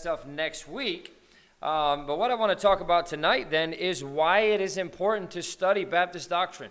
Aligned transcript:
stuff 0.00 0.26
next 0.26 0.66
week. 0.66 1.14
Um, 1.62 2.06
but 2.06 2.18
what 2.18 2.30
I 2.30 2.34
want 2.34 2.56
to 2.56 2.60
talk 2.60 2.80
about 2.80 3.06
tonight 3.06 3.50
then 3.50 3.74
is 3.74 4.02
why 4.02 4.40
it 4.40 4.62
is 4.62 4.78
important 4.78 5.30
to 5.32 5.42
study 5.42 5.84
Baptist 5.84 6.30
doctrine. 6.30 6.70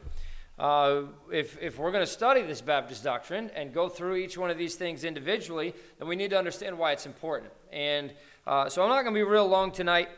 Uh, 0.58 1.04
if, 1.32 1.62
if 1.62 1.78
we're 1.78 1.92
going 1.92 2.06
to 2.06 2.12
study 2.12 2.42
this 2.42 2.60
Baptist 2.60 3.04
doctrine 3.04 3.52
and 3.56 3.72
go 3.72 3.88
through 3.88 4.16
each 4.16 4.38
one 4.38 4.50
of 4.50 4.58
these 4.58 4.76
things 4.76 5.04
individually, 5.04 5.76
then 6.00 6.08
we 6.08 6.16
need 6.16 6.32
to 6.32 6.38
understand 6.38 6.78
why 6.78 6.92
it's 6.92 7.06
important. 7.06 7.54
And 7.72 8.12
uh, 8.48 8.68
so 8.68 8.82
I'm 8.82 8.90
not 8.90 9.04
going 9.04 9.14
to 9.14 9.20
be 9.20 9.24
real 9.24 9.48
long 9.48 9.72
tonight, 9.72 10.10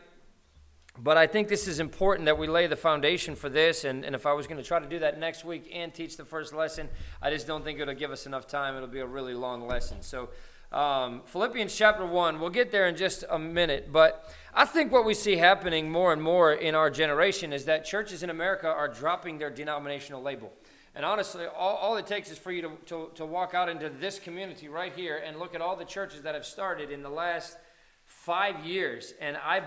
but 0.98 1.18
I 1.18 1.26
think 1.26 1.48
this 1.48 1.68
is 1.68 1.78
important 1.78 2.24
that 2.26 2.38
we 2.38 2.46
lay 2.46 2.66
the 2.66 2.76
foundation 2.76 3.36
for 3.36 3.50
this. 3.50 3.84
And, 3.84 4.06
and 4.06 4.14
if 4.14 4.24
I 4.24 4.32
was 4.32 4.46
going 4.46 4.56
to 4.56 4.66
try 4.66 4.80
to 4.80 4.88
do 4.88 4.98
that 5.00 5.20
next 5.20 5.44
week 5.44 5.70
and 5.72 5.92
teach 5.92 6.16
the 6.16 6.24
first 6.24 6.54
lesson, 6.54 6.88
I 7.20 7.30
just 7.30 7.46
don't 7.46 7.62
think 7.62 7.78
it'll 7.78 7.94
give 7.94 8.10
us 8.10 8.24
enough 8.24 8.46
time. 8.46 8.74
It'll 8.74 8.88
be 8.88 9.00
a 9.00 9.06
really 9.06 9.34
long 9.34 9.68
lesson. 9.68 10.00
So, 10.00 10.30
um, 10.72 11.22
Philippians 11.26 11.74
chapter 11.76 12.06
1, 12.06 12.40
we'll 12.40 12.50
get 12.50 12.72
there 12.72 12.88
in 12.88 12.96
just 12.96 13.24
a 13.30 13.38
minute, 13.38 13.92
but 13.92 14.32
I 14.54 14.64
think 14.64 14.90
what 14.90 15.04
we 15.04 15.14
see 15.14 15.36
happening 15.36 15.90
more 15.90 16.12
and 16.12 16.22
more 16.22 16.52
in 16.52 16.74
our 16.74 16.90
generation 16.90 17.52
is 17.52 17.66
that 17.66 17.84
churches 17.84 18.22
in 18.22 18.30
America 18.30 18.68
are 18.68 18.88
dropping 18.88 19.38
their 19.38 19.50
denominational 19.50 20.22
label. 20.22 20.52
And 20.94 21.04
honestly, 21.04 21.46
all, 21.46 21.76
all 21.76 21.96
it 21.96 22.06
takes 22.06 22.30
is 22.30 22.38
for 22.38 22.52
you 22.52 22.62
to, 22.62 22.70
to, 22.86 23.10
to 23.14 23.26
walk 23.26 23.54
out 23.54 23.68
into 23.68 23.88
this 23.88 24.18
community 24.18 24.68
right 24.68 24.92
here 24.94 25.22
and 25.24 25.38
look 25.38 25.54
at 25.54 25.60
all 25.60 25.76
the 25.76 25.84
churches 25.84 26.22
that 26.22 26.34
have 26.34 26.44
started 26.44 26.90
in 26.90 27.02
the 27.02 27.10
last 27.10 27.56
five 28.04 28.64
years. 28.64 29.14
And 29.20 29.36
I, 29.36 29.62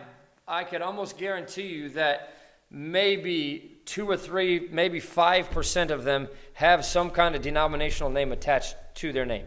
I 0.48 0.64
could 0.64 0.82
almost 0.82 1.18
guarantee 1.18 1.68
you 1.68 1.90
that 1.90 2.34
maybe 2.70 3.78
two 3.86 4.10
or 4.10 4.18
three, 4.18 4.68
maybe 4.72 5.00
5% 5.00 5.90
of 5.90 6.04
them 6.04 6.28
have 6.54 6.86
some 6.86 7.10
kind 7.10 7.36
of 7.36 7.42
denominational 7.42 8.12
name 8.12 8.32
attached 8.32 8.76
to 8.96 9.12
their 9.12 9.26
name. 9.26 9.46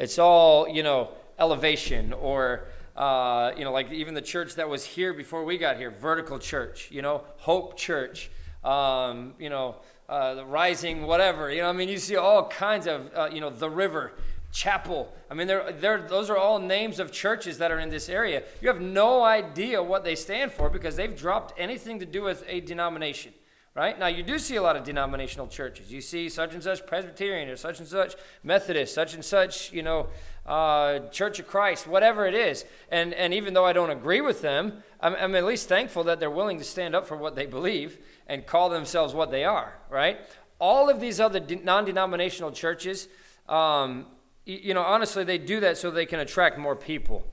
It's 0.00 0.18
all, 0.18 0.66
you 0.66 0.82
know, 0.82 1.10
elevation 1.38 2.14
or, 2.14 2.64
uh, 2.96 3.52
you 3.54 3.64
know, 3.64 3.70
like 3.70 3.92
even 3.92 4.14
the 4.14 4.22
church 4.22 4.54
that 4.54 4.66
was 4.66 4.82
here 4.82 5.12
before 5.12 5.44
we 5.44 5.58
got 5.58 5.76
here, 5.76 5.90
Vertical 5.90 6.38
Church, 6.38 6.88
you 6.90 7.02
know, 7.02 7.22
Hope 7.36 7.76
Church, 7.76 8.30
um, 8.64 9.34
you 9.38 9.50
know, 9.50 9.76
uh, 10.08 10.36
the 10.36 10.44
Rising, 10.46 11.02
whatever. 11.06 11.52
You 11.52 11.60
know, 11.60 11.68
I 11.68 11.72
mean, 11.72 11.90
you 11.90 11.98
see 11.98 12.16
all 12.16 12.48
kinds 12.48 12.86
of, 12.86 13.10
uh, 13.14 13.28
you 13.30 13.42
know, 13.42 13.50
the 13.50 13.68
River, 13.68 14.14
Chapel. 14.52 15.14
I 15.30 15.34
mean, 15.34 15.46
they're, 15.46 15.70
they're, 15.70 16.00
those 16.00 16.30
are 16.30 16.36
all 16.38 16.58
names 16.58 16.98
of 16.98 17.12
churches 17.12 17.58
that 17.58 17.70
are 17.70 17.78
in 17.78 17.90
this 17.90 18.08
area. 18.08 18.42
You 18.62 18.68
have 18.68 18.80
no 18.80 19.22
idea 19.22 19.82
what 19.82 20.02
they 20.02 20.14
stand 20.14 20.50
for 20.50 20.70
because 20.70 20.96
they've 20.96 21.14
dropped 21.14 21.60
anything 21.60 21.98
to 21.98 22.06
do 22.06 22.22
with 22.22 22.42
a 22.48 22.60
denomination 22.60 23.34
right? 23.74 23.98
Now, 23.98 24.08
you 24.08 24.22
do 24.22 24.38
see 24.38 24.56
a 24.56 24.62
lot 24.62 24.76
of 24.76 24.84
denominational 24.84 25.46
churches. 25.46 25.92
You 25.92 26.00
see 26.00 26.28
such 26.28 26.54
and 26.54 26.62
such 26.62 26.86
Presbyterian 26.86 27.48
or 27.48 27.56
such 27.56 27.78
and 27.78 27.88
such 27.88 28.16
Methodist, 28.42 28.94
such 28.94 29.14
and 29.14 29.24
such, 29.24 29.72
you 29.72 29.82
know, 29.82 30.08
uh, 30.46 31.00
Church 31.10 31.38
of 31.38 31.46
Christ, 31.46 31.86
whatever 31.86 32.26
it 32.26 32.34
is. 32.34 32.64
And, 32.90 33.14
and 33.14 33.32
even 33.32 33.54
though 33.54 33.64
I 33.64 33.72
don't 33.72 33.90
agree 33.90 34.20
with 34.20 34.42
them, 34.42 34.82
I'm, 35.00 35.14
I'm 35.14 35.34
at 35.36 35.44
least 35.44 35.68
thankful 35.68 36.04
that 36.04 36.18
they're 36.18 36.30
willing 36.30 36.58
to 36.58 36.64
stand 36.64 36.96
up 36.96 37.06
for 37.06 37.16
what 37.16 37.36
they 37.36 37.46
believe 37.46 37.98
and 38.26 38.44
call 38.44 38.68
themselves 38.70 39.14
what 39.14 39.30
they 39.30 39.44
are, 39.44 39.78
right? 39.88 40.18
All 40.58 40.90
of 40.90 41.00
these 41.00 41.20
other 41.20 41.40
de- 41.40 41.56
non 41.56 41.84
denominational 41.84 42.50
churches, 42.50 43.08
um, 43.48 44.06
you, 44.44 44.58
you 44.62 44.74
know, 44.74 44.82
honestly, 44.82 45.22
they 45.22 45.38
do 45.38 45.60
that 45.60 45.78
so 45.78 45.90
they 45.90 46.06
can 46.06 46.20
attract 46.20 46.58
more 46.58 46.74
people. 46.74 47.24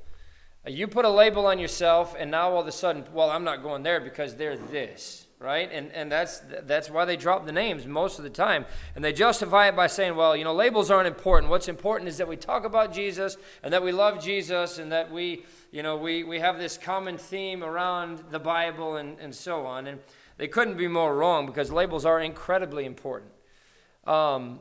You 0.67 0.87
put 0.87 1.05
a 1.05 1.09
label 1.09 1.47
on 1.47 1.59
yourself, 1.59 2.15
and 2.19 2.29
now 2.29 2.51
all 2.51 2.61
of 2.61 2.67
a 2.67 2.71
sudden, 2.71 3.05
well, 3.13 3.29
I'm 3.29 3.45
not 3.45 3.63
going 3.63 3.83
there 3.83 4.01
because 4.01 4.35
they're 4.35 4.57
this 4.57 5.26
right? 5.39 5.69
And, 5.71 5.91
and 5.91 6.11
that's, 6.11 6.41
that's 6.63 6.89
why 6.89 7.05
they 7.05 7.15
drop 7.15 7.45
the 7.45 7.51
names 7.51 7.85
most 7.85 8.17
of 8.17 8.23
the 8.23 8.29
time. 8.29 8.65
And 8.95 9.03
they 9.03 9.13
justify 9.13 9.67
it 9.67 9.75
by 9.75 9.87
saying, 9.87 10.15
well, 10.15 10.35
you 10.35 10.43
know, 10.43 10.53
labels 10.53 10.89
aren't 10.89 11.07
important. 11.07 11.51
What's 11.51 11.67
important 11.67 12.09
is 12.09 12.17
that 12.17 12.27
we 12.27 12.35
talk 12.37 12.65
about 12.65 12.91
Jesus 12.91 13.37
and 13.61 13.71
that 13.71 13.83
we 13.83 13.91
love 13.91 14.23
Jesus 14.23 14.79
and 14.79 14.91
that 14.91 15.11
we, 15.11 15.45
you 15.71 15.83
know, 15.83 15.95
we, 15.95 16.23
we 16.23 16.39
have 16.39 16.57
this 16.57 16.77
common 16.77 17.17
theme 17.17 17.63
around 17.63 18.23
the 18.31 18.39
Bible 18.39 18.95
and, 18.95 19.19
and 19.19 19.33
so 19.33 19.65
on. 19.65 19.85
And 19.85 19.99
they 20.37 20.47
couldn't 20.47 20.77
be 20.77 20.87
more 20.87 21.15
wrong 21.15 21.45
because 21.45 21.71
labels 21.71 22.05
are 22.05 22.19
incredibly 22.19 22.85
important. 22.85 23.31
Um, 24.05 24.59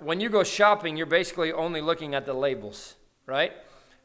when 0.00 0.20
you 0.20 0.30
go 0.30 0.42
shopping, 0.42 0.96
you're 0.96 1.06
basically 1.06 1.52
only 1.52 1.80
looking 1.80 2.14
at 2.14 2.24
the 2.24 2.32
labels, 2.32 2.94
right? 3.26 3.52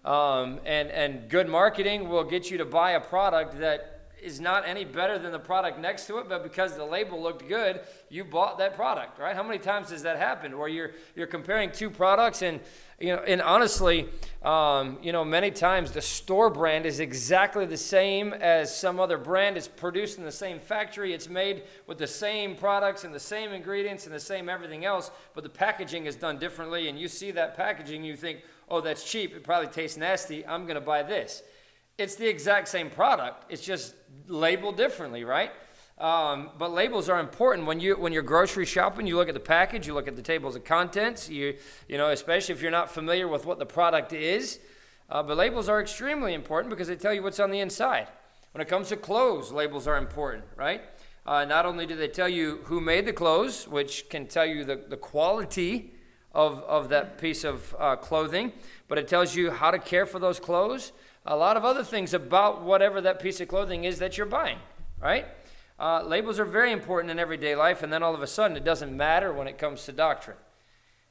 Um, 0.04 0.60
and, 0.66 0.90
and 0.90 1.30
good 1.30 1.48
marketing 1.48 2.10
will 2.10 2.24
get 2.26 2.52
you 2.52 2.58
to 2.58 2.66
buy 2.66 2.92
a 2.92 3.00
product 3.00 3.60
that 3.60 3.93
is 4.24 4.40
not 4.40 4.68
any 4.68 4.86
better 4.86 5.20
than 5.20 5.32
the 5.32 5.40
product 5.40 5.80
next 5.80 6.08
to 6.08 6.18
it, 6.18 6.30
but 6.30 6.44
because 6.44 6.76
the 6.76 6.86
label 6.86 7.22
looked 7.22 7.48
good, 7.48 7.82
you 8.10 8.24
bought 8.24 8.58
that 8.58 8.76
product, 8.76 9.20
right? 9.20 9.36
How 9.36 9.44
many 9.44 9.60
times 9.60 9.92
has 9.92 10.04
that 10.04 10.18
happened 10.18 10.58
where 10.58 10.68
you're 10.68 10.92
you're 11.16 11.28
comparing 11.28 11.72
two 11.72 11.90
products 11.90 12.42
and 12.42 12.60
you 13.00 13.14
know, 13.16 13.22
and 13.24 13.42
honestly, 13.42 14.08
um, 14.44 14.98
you 15.02 15.12
know, 15.12 15.26
many 15.26 15.52
times 15.52 15.92
the 15.92 16.02
store 16.02 16.50
brand 16.50 16.86
is 16.86 17.02
exactly 17.02 17.66
the 17.66 17.76
same 17.76 18.32
as 18.34 18.76
some 18.76 18.98
other 18.98 19.18
brand. 19.18 19.58
It's 19.58 19.68
produced 19.68 20.18
in 20.18 20.24
the 20.24 20.32
same 20.32 20.60
factory. 20.60 21.14
It's 21.14 21.28
made 21.28 21.64
with 21.86 21.98
the 21.98 22.08
same 22.08 22.56
products 22.56 23.04
and 23.04 23.14
the 23.14 23.20
same 23.20 23.52
ingredients 23.52 24.06
and 24.06 24.16
the 24.16 24.22
same 24.22 24.48
everything 24.48 24.86
else, 24.86 25.12
but 25.34 25.44
the 25.44 25.50
packaging 25.50 26.06
is 26.06 26.16
done 26.16 26.40
differently. 26.40 26.88
And 26.88 26.98
you 26.98 27.10
see 27.10 27.32
that 27.32 27.58
packaging, 27.58 28.06
you 28.06 28.16
think, 28.16 28.40
oh, 28.70 28.80
that's 28.80 29.04
cheap. 29.04 29.36
It 29.36 29.44
probably 29.44 29.70
tastes 29.70 29.98
nasty. 29.98 30.46
I'm 30.46 30.64
going 30.64 30.76
to 30.76 30.82
buy 30.82 31.04
this. 31.04 31.44
It's 31.98 32.16
the 32.16 32.28
exact 32.28 32.70
same 32.70 32.90
product. 32.90 33.52
It's 33.52 33.62
just 33.62 33.96
labeled 34.28 34.78
differently, 34.78 35.24
right? 35.24 35.52
Um, 35.98 36.50
but 36.58 36.72
labels 36.72 37.08
are 37.08 37.20
important 37.20 37.68
when 37.68 37.80
you 37.80 37.96
when 37.96 38.14
you're 38.14 38.24
grocery 38.24 38.66
shopping. 38.66 39.06
You 39.06 39.16
look 39.16 39.28
at 39.28 39.36
the 39.36 39.40
package, 39.40 39.86
you 39.86 39.94
look 39.94 40.08
at 40.08 40.16
the 40.16 40.22
tables 40.22 40.56
of 40.56 40.64
contents. 40.64 41.30
You 41.30 41.56
you 41.88 41.98
know, 41.98 42.10
especially 42.10 42.56
if 42.56 42.62
you're 42.62 42.72
not 42.72 42.90
familiar 42.90 43.28
with 43.28 43.46
what 43.46 43.60
the 43.60 43.66
product 43.66 44.12
is. 44.12 44.60
Uh, 45.10 45.22
but 45.22 45.38
labels 45.38 45.70
are 45.70 45.80
extremely 45.80 46.34
important 46.34 46.70
because 46.70 46.88
they 46.88 46.96
tell 46.96 47.14
you 47.14 47.22
what's 47.22 47.40
on 47.40 47.52
the 47.52 47.60
inside. 47.60 48.08
When 48.52 48.62
it 48.62 48.68
comes 48.68 48.90
to 48.90 48.98
clothes, 48.98 49.52
labels 49.52 49.88
are 49.88 49.98
important, 49.98 50.44
right? 50.56 50.82
Uh, 51.26 51.46
not 51.46 51.66
only 51.66 51.86
do 51.86 51.96
they 51.96 52.08
tell 52.08 52.28
you 52.28 52.62
who 52.66 52.82
made 52.82 53.06
the 53.06 53.14
clothes, 53.14 53.68
which 53.68 54.10
can 54.10 54.28
tell 54.28 54.46
you 54.46 54.64
the, 54.64 54.76
the 54.76 54.98
quality 54.98 55.94
of, 56.34 56.60
of 56.64 56.90
that 56.90 57.18
piece 57.18 57.44
of 57.44 57.76
uh, 57.80 57.96
clothing, 57.96 58.52
but 58.88 58.98
it 58.98 59.08
tells 59.08 59.36
you 59.36 59.52
how 59.52 59.72
to 59.72 59.80
care 59.80 60.06
for 60.06 60.20
those 60.20 60.40
clothes 60.40 60.92
a 61.26 61.36
lot 61.36 61.58
of 61.58 61.64
other 61.64 61.84
things 61.84 62.14
about 62.14 62.64
whatever 62.64 63.00
that 63.02 63.22
piece 63.22 63.40
of 63.40 63.48
clothing 63.48 63.86
is 63.86 64.00
that 64.00 64.18
you're 64.18 64.26
buying, 64.26 64.58
right? 65.02 65.26
Uh, 65.80 66.04
labels 66.04 66.40
are 66.40 66.46
very 66.46 66.72
important 66.72 67.12
in 67.12 67.20
everyday 67.20 67.56
life, 67.56 67.82
and 67.82 67.92
then 67.92 68.04
all 68.04 68.14
of 68.14 68.22
a 68.22 68.28
sudden 68.28 68.58
it 68.58 68.64
doesn't 68.64 68.96
matter 68.96 69.34
when 69.34 69.48
it 69.48 69.58
comes 69.58 69.86
to 69.86 69.92
doctrine. 69.92 70.38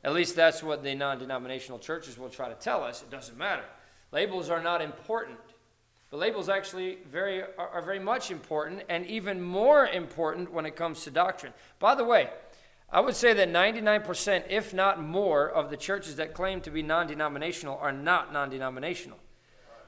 At 0.05 0.13
least 0.13 0.37
that's 0.37 0.63
what 0.63 0.83
the 0.83 0.95
non 0.95 1.19
denominational 1.19 1.79
churches 1.79 2.19
will 2.19 2.29
try 2.29 2.49
to 2.49 2.55
tell 2.55 2.83
us. 2.83 3.03
It 3.03 3.11
doesn't 3.11 3.39
matter. 3.39 3.65
Labels 4.11 4.51
are 4.51 4.63
not 4.63 4.83
important. 4.83 5.39
But 6.11 6.19
labels 6.19 6.49
actually 6.51 6.99
very, 7.11 7.43
are, 7.57 7.81
very 7.81 7.99
much 7.99 8.31
important 8.31 8.83
and 8.91 9.07
even 9.07 9.41
more 9.41 9.87
important 9.87 10.53
when 10.53 10.67
it 10.67 10.77
comes 10.77 11.05
to 11.05 11.11
doctrine. 11.11 11.55
By 11.79 11.95
the 11.95 12.05
way, 12.05 12.29
I 12.91 13.01
would 13.01 13.17
say 13.17 13.33
that 13.33 13.49
99%, 13.49 14.45
if 14.51 14.75
not 14.75 15.03
more, 15.03 15.49
of 15.49 15.71
the 15.71 15.77
churches 15.79 16.17
that 16.17 16.35
claim 16.35 16.61
to 16.63 16.71
be 16.71 16.83
non 16.83 17.07
denominational 17.07 17.79
are 17.79 17.93
not 17.93 18.33
non 18.33 18.51
denominational 18.51 19.19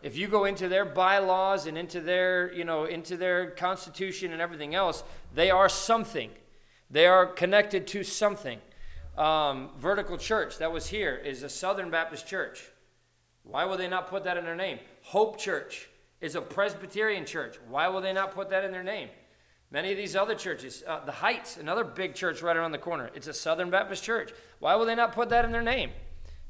if 0.05 0.19
you 0.19 0.29
go 0.29 0.45
into 0.45 0.69
their 0.69 0.85
bylaws 0.85 1.67
and 1.67 1.79
into 1.79 1.99
their, 1.99 2.53
you 2.53 2.63
know, 2.63 2.85
into 2.85 3.17
their 3.17 3.53
constitution 3.53 4.33
and 4.33 4.43
everything 4.43 4.75
else, 4.75 5.03
they 5.35 5.51
are 5.51 5.67
something. 5.67 6.31
They 6.91 7.07
are 7.07 7.25
connected 7.25 7.87
to 7.89 8.05
something. 8.05 8.59
Um, 9.17 9.71
Vertical 9.79 10.19
Church, 10.19 10.59
that 10.59 10.71
was 10.71 10.89
here, 10.89 11.17
is 11.17 11.43
a 11.43 11.49
Southern 11.49 11.91
Baptist 11.91 12.29
church. 12.29 12.63
Why 13.45 13.65
will 13.65 13.79
they 13.79 13.89
not 13.89 14.09
put 14.09 14.25
that 14.25 14.37
in 14.37 14.45
their 14.45 14.55
name? 14.55 14.79
Hope 15.01 15.39
Church 15.39 15.89
is 16.21 16.35
a 16.35 16.43
Presbyterian 16.43 17.25
church. 17.25 17.57
Why 17.71 17.89
will 17.89 18.03
they 18.03 18.13
not 18.13 18.35
put 18.35 18.51
that 18.51 18.63
in 18.63 18.73
their 18.73 18.83
name? 18.83 19.09
Many 19.71 19.91
of 19.91 19.97
these 19.97 20.15
other 20.15 20.35
churches, 20.35 20.85
uh, 20.87 21.03
the 21.07 21.13
Heights, 21.13 21.57
another 21.57 21.83
big 21.83 22.15
church 22.15 22.43
right 22.43 22.59
around 22.59 22.73
the 22.73 22.79
corner, 22.79 23.11
it's 23.15 23.27
a 23.27 23.33
Southern 23.33 23.71
Baptist 23.71 24.05
church. 24.05 24.33
Why 24.59 24.75
will 24.75 24.85
they 24.85 24.95
not 24.95 25.13
put 25.13 25.31
that 25.31 25.47
in 25.47 25.51
their 25.51 25.63
name? 25.63 25.93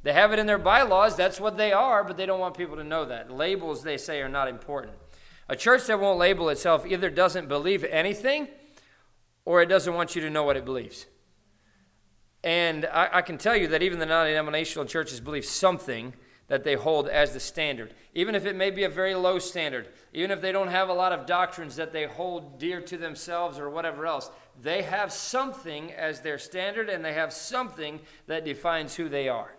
They 0.05 0.13
have 0.13 0.35
it 0.35 0.39
in 0.39 0.47
their 0.47 0.59
bylaws, 0.59 1.17
that's 1.17 1.41
what 1.41 1.57
they 1.57 1.73
are, 1.73 2.05
but 2.05 2.19
they 2.19 2.27
don't 2.27 2.39
want 2.39 2.57
people 2.57 2.77
to 2.77 2.85
know 2.85 3.07
that. 3.07 3.31
Labels, 3.31 3.83
they 3.83 3.97
say, 3.97 4.21
are 4.21 4.29
not 4.29 4.49
important. 4.49 4.93
A 5.49 5.57
church 5.57 5.87
that 5.87 5.99
won't 5.99 6.19
label 6.19 6.51
itself 6.51 6.87
either 6.87 7.09
doesn't 7.09 7.49
believe 7.49 7.85
anything 7.85 8.49
or 9.47 9.63
it 9.63 9.67
doesn't 9.67 9.95
want 9.95 10.15
you 10.15 10.21
to 10.21 10.29
know 10.29 10.43
what 10.43 10.59
it 10.59 10.65
believes. 10.67 11.07
And 12.43 12.85
I, 12.85 13.09
I 13.15 13.23
can 13.23 13.39
tell 13.39 13.57
you 13.57 13.67
that 13.69 13.83
even 13.83 13.99
the 13.99 14.05
non 14.05 14.27
denominational 14.27 14.85
churches 14.85 15.21
believe 15.21 15.47
something 15.47 16.13
that 16.49 16.65
they 16.65 16.75
hold 16.75 17.09
as 17.09 17.33
the 17.33 17.41
standard, 17.41 17.95
even 18.13 18.35
if 18.35 18.45
it 18.45 18.55
may 18.55 18.71
be 18.71 18.85
a 18.85 18.89
very 18.91 19.15
low 19.15 19.39
standard, 19.39 19.89
even 20.13 20.31
if 20.31 20.43
they 20.43 20.53
don't 20.53 20.69
have 20.69 20.91
a 20.91 20.95
lot 20.95 21.13
of 21.13 21.25
doctrines 21.25 21.77
that 21.77 21.95
they 21.95 22.05
hold 22.05 22.59
dear 22.59 22.83
to 22.83 22.99
themselves 22.99 23.59
or 23.59 23.71
whatever 23.71 24.05
else. 24.05 24.31
They 24.61 24.83
have 24.83 25.11
something 25.11 25.93
as 25.93 26.21
their 26.21 26.37
standard 26.37 26.91
and 26.91 27.03
they 27.03 27.15
have 27.15 27.33
something 27.33 28.01
that 28.27 28.45
defines 28.45 28.97
who 28.97 29.09
they 29.09 29.31
are. 29.31 29.57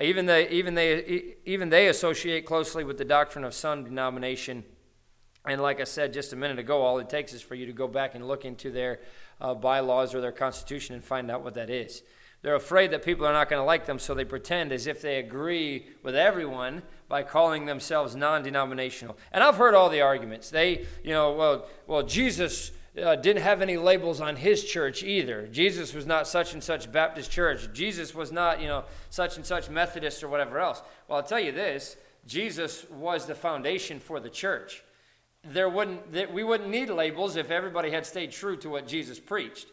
Even 0.00 0.26
they, 0.26 0.48
even, 0.50 0.74
they, 0.74 1.36
even 1.44 1.70
they 1.70 1.88
associate 1.88 2.44
closely 2.44 2.84
with 2.84 2.98
the 2.98 3.04
doctrine 3.04 3.44
of 3.44 3.54
some 3.54 3.84
denomination. 3.84 4.64
And 5.46 5.60
like 5.62 5.80
I 5.80 5.84
said 5.84 6.12
just 6.12 6.32
a 6.32 6.36
minute 6.36 6.58
ago, 6.58 6.82
all 6.82 6.98
it 6.98 7.08
takes 7.08 7.32
is 7.32 7.40
for 7.40 7.54
you 7.54 7.66
to 7.66 7.72
go 7.72 7.88
back 7.88 8.14
and 8.14 8.26
look 8.26 8.44
into 8.44 8.70
their 8.70 9.00
uh, 9.40 9.54
bylaws 9.54 10.14
or 10.14 10.20
their 10.20 10.32
constitution 10.32 10.94
and 10.94 11.04
find 11.04 11.30
out 11.30 11.42
what 11.42 11.54
that 11.54 11.70
is. 11.70 12.02
they're 12.42 12.54
afraid 12.54 12.92
that 12.92 13.04
people 13.04 13.26
are 13.26 13.32
not 13.32 13.48
going 13.48 13.60
to 13.60 13.64
like 13.64 13.86
them, 13.86 13.98
so 13.98 14.14
they 14.14 14.24
pretend 14.24 14.70
as 14.70 14.86
if 14.86 15.02
they 15.02 15.18
agree 15.18 15.86
with 16.04 16.14
everyone 16.14 16.82
by 17.08 17.22
calling 17.22 17.66
themselves 17.66 18.14
non-denominational. 18.14 19.16
And 19.32 19.42
I've 19.42 19.56
heard 19.56 19.74
all 19.74 19.88
the 19.88 20.00
arguments. 20.00 20.50
They, 20.50 20.86
you 21.02 21.10
know, 21.10 21.32
well, 21.32 21.66
well, 21.88 22.02
Jesus 22.04 22.70
uh, 23.02 23.16
didn't 23.16 23.42
have 23.42 23.62
any 23.62 23.76
labels 23.76 24.20
on 24.20 24.36
his 24.36 24.64
church 24.64 25.02
either. 25.02 25.46
Jesus 25.48 25.92
was 25.92 26.06
not 26.06 26.26
such 26.26 26.54
and 26.54 26.62
such 26.62 26.90
Baptist 26.90 27.30
church. 27.30 27.68
Jesus 27.72 28.14
was 28.14 28.32
not, 28.32 28.60
you 28.60 28.68
know, 28.68 28.84
such 29.10 29.36
and 29.36 29.44
such 29.44 29.68
Methodist 29.68 30.22
or 30.22 30.28
whatever 30.28 30.58
else. 30.58 30.82
Well, 31.08 31.18
I'll 31.18 31.24
tell 31.24 31.40
you 31.40 31.52
this: 31.52 31.96
Jesus 32.26 32.88
was 32.90 33.26
the 33.26 33.34
foundation 33.34 34.00
for 34.00 34.20
the 34.20 34.30
church. 34.30 34.82
There 35.44 35.68
wouldn't, 35.68 36.32
we 36.32 36.42
wouldn't 36.42 36.70
need 36.70 36.90
labels 36.90 37.36
if 37.36 37.50
everybody 37.50 37.90
had 37.90 38.04
stayed 38.04 38.32
true 38.32 38.56
to 38.58 38.68
what 38.68 38.88
Jesus 38.88 39.20
preached. 39.20 39.66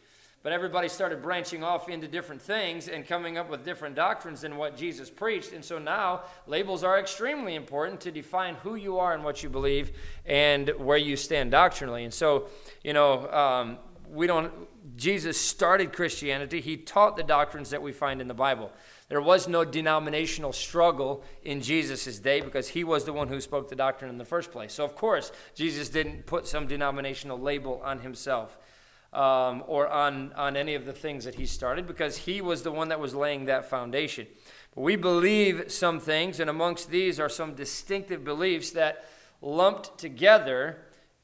But 0.44 0.52
everybody 0.52 0.90
started 0.90 1.22
branching 1.22 1.64
off 1.64 1.88
into 1.88 2.06
different 2.06 2.42
things 2.42 2.90
and 2.90 3.08
coming 3.08 3.38
up 3.38 3.50
with 3.50 3.64
different 3.64 3.96
doctrines 3.96 4.42
than 4.42 4.58
what 4.58 4.76
Jesus 4.76 5.10
preached. 5.10 5.54
And 5.54 5.64
so 5.64 5.80
now 5.80 6.24
labels 6.48 6.84
are 6.84 7.00
extremely 7.00 7.56
important 7.56 8.02
to 8.02 8.12
define 8.12 8.56
who 8.56 8.76
you 8.76 9.00
are 9.00 9.14
and 9.14 9.24
what 9.24 9.42
you 9.42 9.50
believe 9.50 9.94
and 10.26 10.70
where 10.78 10.98
you 10.98 11.16
stand 11.16 11.52
doctrinally. 11.52 12.04
And 12.04 12.14
so, 12.14 12.48
you 12.84 12.92
know, 12.92 13.32
um, 13.32 13.78
we 14.10 14.28
don't, 14.28 14.52
Jesus 14.98 15.40
started 15.40 15.94
Christianity, 15.94 16.60
he 16.60 16.76
taught 16.76 17.16
the 17.16 17.24
doctrines 17.24 17.70
that 17.70 17.82
we 17.82 17.94
find 17.94 18.20
in 18.20 18.28
the 18.28 18.34
Bible. 18.34 18.70
There 19.08 19.22
was 19.22 19.48
no 19.48 19.64
denominational 19.64 20.52
struggle 20.52 21.24
in 21.44 21.62
Jesus' 21.62 22.20
day 22.20 22.42
because 22.42 22.68
he 22.68 22.84
was 22.84 23.06
the 23.06 23.14
one 23.14 23.30
who 23.30 23.40
spoke 23.40 23.70
the 23.70 23.76
doctrine 23.76 24.10
in 24.10 24.18
the 24.18 24.26
first 24.26 24.52
place. 24.52 24.74
So, 24.74 24.84
of 24.84 24.96
course, 24.96 25.32
Jesus 25.56 25.88
didn't 25.88 26.26
put 26.26 26.48
some 26.48 26.68
denominational 26.68 27.40
label 27.40 27.82
on 27.84 28.02
himself 28.02 28.58
um, 29.14 29.64
or 29.68 29.88
on, 29.88 30.34
on 30.34 30.58
any 30.58 30.76
of 30.76 30.86
the 30.86 30.94
things 30.94 31.26
that 31.26 31.36
he 31.36 31.46
started 31.46 31.88
because 31.88 32.18
he 32.18 32.42
was 32.42 32.64
the 32.64 32.72
one 32.72 32.90
that 32.90 33.00
was 33.00 33.14
laying 33.14 33.46
that 33.46 33.70
foundation. 33.70 34.28
But 34.76 34.82
we 34.82 34.96
believe 34.96 35.72
some 35.72 36.00
things, 36.00 36.40
and 36.40 36.50
amongst 36.50 36.90
these 36.90 37.20
are 37.20 37.30
some 37.30 37.54
distinctive 37.54 38.24
beliefs 38.24 38.72
that 38.72 39.06
lumped 39.42 39.98
together 39.98 40.78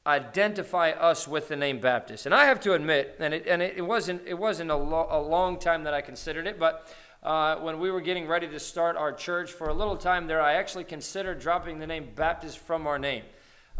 identify 0.06 0.90
us 0.90 1.28
with 1.28 1.48
the 1.48 1.56
name 1.56 1.78
Baptist. 1.80 2.26
And 2.26 2.34
I 2.34 2.46
have 2.46 2.60
to 2.60 2.72
admit, 2.72 3.16
and 3.18 3.34
it, 3.34 3.46
and 3.46 3.60
it, 3.60 3.84
wasn't, 3.84 4.22
it 4.26 4.38
wasn't 4.38 4.70
a, 4.70 4.76
lo- 4.76 5.08
a 5.10 5.20
long 5.20 5.58
time 5.58 5.84
that 5.84 5.92
I 5.92 6.00
considered 6.00 6.46
it, 6.46 6.58
but 6.58 6.88
uh, 7.22 7.56
when 7.56 7.78
we 7.78 7.90
were 7.90 8.00
getting 8.00 8.26
ready 8.26 8.48
to 8.48 8.58
start 8.58 8.96
our 8.96 9.12
church, 9.12 9.52
for 9.52 9.68
a 9.68 9.74
little 9.74 9.96
time 9.96 10.26
there, 10.26 10.40
I 10.40 10.54
actually 10.54 10.84
considered 10.84 11.38
dropping 11.38 11.78
the 11.78 11.86
name 11.86 12.08
Baptist 12.14 12.58
from 12.58 12.86
our 12.86 12.98
name. 12.98 13.24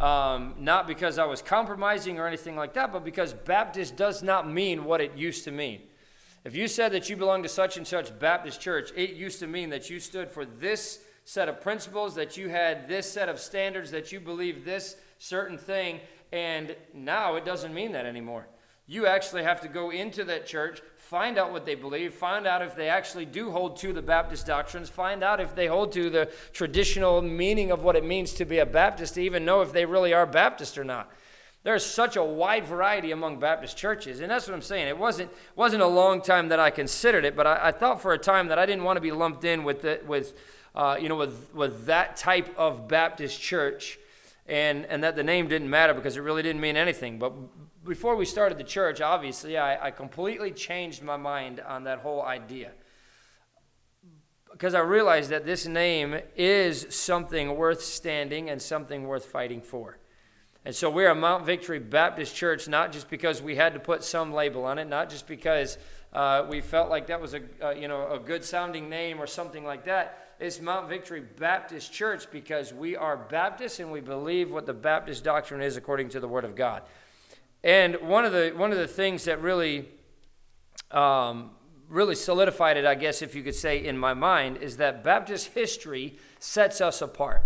Um, 0.01 0.55
not 0.59 0.87
because 0.87 1.19
I 1.19 1.27
was 1.27 1.43
compromising 1.43 2.19
or 2.19 2.27
anything 2.27 2.57
like 2.57 2.73
that, 2.73 2.91
but 2.91 3.05
because 3.05 3.35
Baptist 3.35 3.97
does 3.97 4.23
not 4.23 4.51
mean 4.51 4.85
what 4.85 5.03
it 5.03 5.15
used 5.15 5.45
to 5.45 5.51
mean. 5.51 5.83
If 6.43 6.57
you 6.57 6.69
said 6.69 6.93
that 6.93 7.11
you 7.11 7.17
belong 7.19 7.43
to 7.43 7.51
such 7.51 7.77
and 7.77 7.87
such 7.87 8.19
Baptist 8.19 8.63
church, 8.63 8.93
it 8.97 9.11
used 9.11 9.41
to 9.41 9.47
mean 9.47 9.69
that 9.69 9.91
you 9.91 10.01
stood 10.01 10.31
for 10.31 10.47
this 10.47 11.01
set 11.27 11.51
of 11.51 11.61
principles, 11.61 12.15
that 12.15 12.39
you 12.39 12.49
had 12.49 12.89
this 12.89 13.13
set 13.13 13.29
of 13.29 13.39
standards, 13.39 13.91
that 13.91 14.11
you 14.11 14.21
believed 14.21 14.65
this 14.65 14.97
certain 15.19 15.59
thing, 15.59 16.01
and 16.33 16.75
now 16.95 17.35
it 17.35 17.45
doesn't 17.45 17.75
mean 17.75 17.93
that 17.93 18.07
anymore. 18.07 18.47
You 18.87 19.07
actually 19.07 19.43
have 19.43 19.61
to 19.61 19.69
go 19.69 19.91
into 19.91 20.25
that 20.25 20.47
church, 20.47 20.81
find 21.11 21.39
out 21.39 21.51
what 21.51 21.67
they 21.67 21.75
believe, 21.75 22.15
find 22.15 22.47
out 22.47 22.63
if 22.63 22.77
they 22.77 22.89
actually 22.89 23.25
do 23.25 23.51
hold 23.51 23.77
to 23.77 23.93
the 23.93 24.01
Baptist 24.01 24.47
doctrines, 24.47 24.89
find 24.89 25.25
out 25.25 25.41
if 25.41 25.57
they 25.57 25.67
hold 25.67 25.91
to 25.91 26.09
the 26.09 26.31
traditional 26.53 27.21
meaning 27.21 27.73
of 27.73 27.83
what 27.83 27.97
it 27.97 28.05
means 28.05 28.33
to 28.33 28.45
be 28.45 28.61
a 28.61 28.65
Baptist, 28.65 29.15
to 29.15 29.21
even 29.21 29.45
know 29.45 29.61
if 29.61 29.73
they 29.73 29.85
really 29.85 30.15
are 30.15 30.25
Baptist 30.25 30.79
or 30.79 30.85
not. 30.85 31.11
There's 31.65 31.85
such 31.85 32.15
a 32.15 32.23
wide 32.23 32.65
variety 32.65 33.11
among 33.11 33.41
Baptist 33.41 33.77
churches, 33.77 34.21
and 34.21 34.31
that's 34.31 34.47
what 34.47 34.55
I'm 34.55 34.63
saying. 34.63 34.87
It 34.87 34.97
wasn't 34.97 35.33
wasn't 35.57 35.83
a 35.83 35.87
long 35.89 36.23
time 36.23 36.49
that 36.51 36.61
I 36.61 36.71
considered 36.71 37.25
it, 37.25 37.35
but 37.35 37.45
I, 37.45 37.59
I 37.65 37.73
thought 37.73 38.01
for 38.01 38.13
a 38.13 38.19
time 38.19 38.47
that 38.47 38.61
I 38.61 38.65
didn't 38.65 38.85
want 38.85 38.97
to 38.97 39.01
be 39.01 39.11
lumped 39.11 39.43
in 39.43 39.65
with 39.65 39.83
the, 39.83 40.01
with 40.07 40.39
uh, 40.77 40.97
you 41.01 41.09
know 41.09 41.17
with 41.17 41.53
with 41.53 41.87
that 41.87 42.19
type 42.19 42.55
of 42.57 42.87
Baptist 42.87 43.41
church, 43.41 43.99
and 44.47 44.87
and 44.87 45.05
that 45.05 45.17
the 45.17 45.23
name 45.23 45.49
didn't 45.49 45.71
matter 45.71 45.95
because 45.95 46.17
it 46.17 46.21
really 46.21 46.43
didn't 46.43 46.61
mean 46.61 46.77
anything. 46.77 47.19
But 47.19 47.33
before 47.85 48.17
we 48.17 48.25
started 48.25 48.59
the 48.59 48.65
church, 48.65 49.01
obviously, 49.01 49.57
I, 49.57 49.87
I 49.87 49.91
completely 49.91 50.51
changed 50.51 51.03
my 51.03 51.17
mind 51.17 51.61
on 51.61 51.85
that 51.85 52.01
whole 52.01 52.23
idea. 52.23 52.73
Because 54.53 54.75
I 54.75 54.81
realized 54.81 55.31
that 55.31 55.47
this 55.47 55.67
name 55.67 56.21
is 56.37 56.87
something 56.91 57.57
worth 57.57 57.83
standing 57.83 58.51
and 58.51 58.61
something 58.61 59.05
worth 59.05 59.25
fighting 59.25 59.63
for. 59.63 59.99
And 60.65 60.75
so 60.75 60.91
we're 60.91 61.09
a 61.09 61.15
Mount 61.15 61.47
Victory 61.47 61.79
Baptist 61.79 62.37
Church, 62.37 62.69
not 62.69 62.93
just 62.93 63.09
because 63.09 63.41
we 63.41 63.57
had 63.57 63.73
to 63.73 63.81
put 63.81 64.05
some 64.05 64.35
label 64.35 64.67
on 64.67 64.79
it, 64.79 64.87
not 64.87 65.09
just 65.09 65.27
because 65.27 65.79
uh, 66.13 66.45
we 66.51 66.61
felt 66.61 66.91
like 66.91 67.07
that 67.07 67.21
was 67.21 67.35
a 67.35 67.41
uh, 67.63 67.71
you 67.71 67.89
know 67.89 68.13
a 68.13 68.19
good 68.19 68.45
sounding 68.45 68.91
name 68.91 69.21
or 69.21 69.27
something 69.27 69.65
like 69.65 69.85
that. 69.87 70.30
It's 70.41 70.59
Mount 70.59 70.89
Victory 70.89 71.21
Baptist 71.21 71.93
Church 71.93 72.31
because 72.31 72.73
we 72.73 72.97
are 72.97 73.15
Baptists 73.15 73.79
and 73.79 73.93
we 73.93 74.01
believe 74.01 74.51
what 74.51 74.65
the 74.65 74.73
Baptist 74.73 75.23
doctrine 75.23 75.61
is 75.61 75.77
according 75.77 76.09
to 76.09 76.21
the 76.21 76.29
Word 76.29 76.47
of 76.47 76.57
God. 76.57 76.81
And 77.63 77.97
one 77.97 78.25
of 78.25 78.33
the 78.33 78.55
one 78.57 78.73
of 78.73 78.79
the 78.79 78.87
things 78.87 79.27
that 79.27 79.43
really 79.43 79.87
um, 80.93 81.51
really 81.91 82.15
solidified 82.15 82.79
it, 82.79 82.87
I 82.87 82.95
guess, 82.95 83.21
if 83.21 83.35
you 83.35 83.43
could 83.43 83.55
say, 83.55 83.85
in 83.85 83.99
my 83.99 84.15
mind, 84.15 84.57
is 84.63 84.79
that 84.79 85.05
Baptist 85.05 85.49
history 85.49 86.17
sets 86.39 86.81
us 86.81 87.03
apart. 87.03 87.43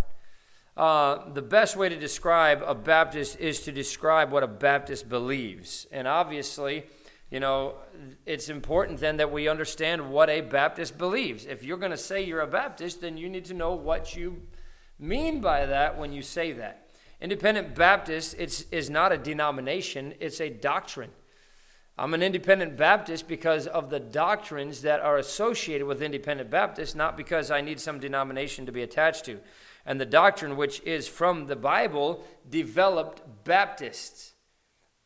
Uh, 0.77 1.31
the 1.33 1.43
best 1.43 1.75
way 1.75 1.89
to 1.89 1.99
describe 1.99 2.63
a 2.65 2.77
Baptist 2.77 3.41
is 3.41 3.59
to 3.63 3.73
describe 3.73 4.31
what 4.31 4.45
a 4.45 4.49
Baptist 4.49 5.09
believes. 5.09 5.89
And 5.91 6.07
obviously, 6.07 6.85
you 7.35 7.41
know, 7.41 7.75
it's 8.27 8.49
important 8.49 9.01
then 9.01 9.17
that 9.17 9.33
we 9.33 9.49
understand 9.49 10.09
what 10.09 10.31
a 10.31 10.41
Baptist 10.41 10.97
believes. 10.97 11.47
If 11.47 11.65
you're 11.65 11.79
going 11.79 11.91
to 11.91 11.97
say 11.97 12.23
you're 12.25 12.43
a 12.43 12.47
Baptist, 12.47 13.01
then 13.01 13.17
you 13.17 13.29
need 13.29 13.47
to 13.47 13.55
know 13.55 13.75
what 13.75 14.15
you 14.15 14.43
mean 15.01 15.41
by 15.41 15.67
that 15.67 15.99
when 15.99 16.13
you 16.13 16.23
say 16.23 16.53
that. 16.53 16.91
Independent 17.21 17.75
Baptist 17.75 18.37
it's, 18.39 18.67
is 18.71 18.89
not 18.89 19.11
a 19.11 19.19
denomination, 19.19 20.15
it's 20.21 20.41
a 20.41 20.49
doctrine. 20.49 21.11
I'm 21.99 22.15
an 22.15 22.23
independent 22.23 22.77
Baptist 22.77 23.27
because 23.27 23.67
of 23.67 23.91
the 23.91 23.99
doctrines 23.99 24.83
that 24.83 25.01
are 25.01 25.19
associated 25.19 25.89
with 25.89 26.03
independent 26.03 26.51
Baptist, 26.51 26.95
not 26.95 27.17
because 27.17 27.51
I 27.51 27.63
need 27.63 27.81
some 27.81 27.99
denomination 27.99 28.65
to 28.67 28.71
be 28.71 28.83
attached 28.83 29.25
to. 29.25 29.41
And 29.85 30.01
the 30.01 30.07
doctrine, 30.07 30.57
which 30.57 30.81
is 30.83 31.09
from 31.09 31.49
the 31.49 31.57
Bible, 31.57 32.25
developed 32.49 33.23
Baptists. 33.43 34.35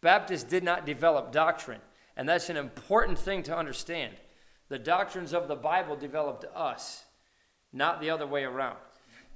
Baptists 0.02 0.44
did 0.44 0.62
not 0.62 0.84
develop 0.84 1.32
doctrine. 1.32 1.80
And 2.18 2.28
that's 2.28 2.50
an 2.50 2.56
important 2.56 3.16
thing 3.16 3.44
to 3.44 3.56
understand. 3.56 4.12
The 4.68 4.78
doctrines 4.78 5.32
of 5.32 5.46
the 5.46 5.54
Bible 5.54 5.94
developed 5.94 6.44
us, 6.52 7.04
not 7.72 8.00
the 8.00 8.10
other 8.10 8.26
way 8.26 8.42
around. 8.42 8.76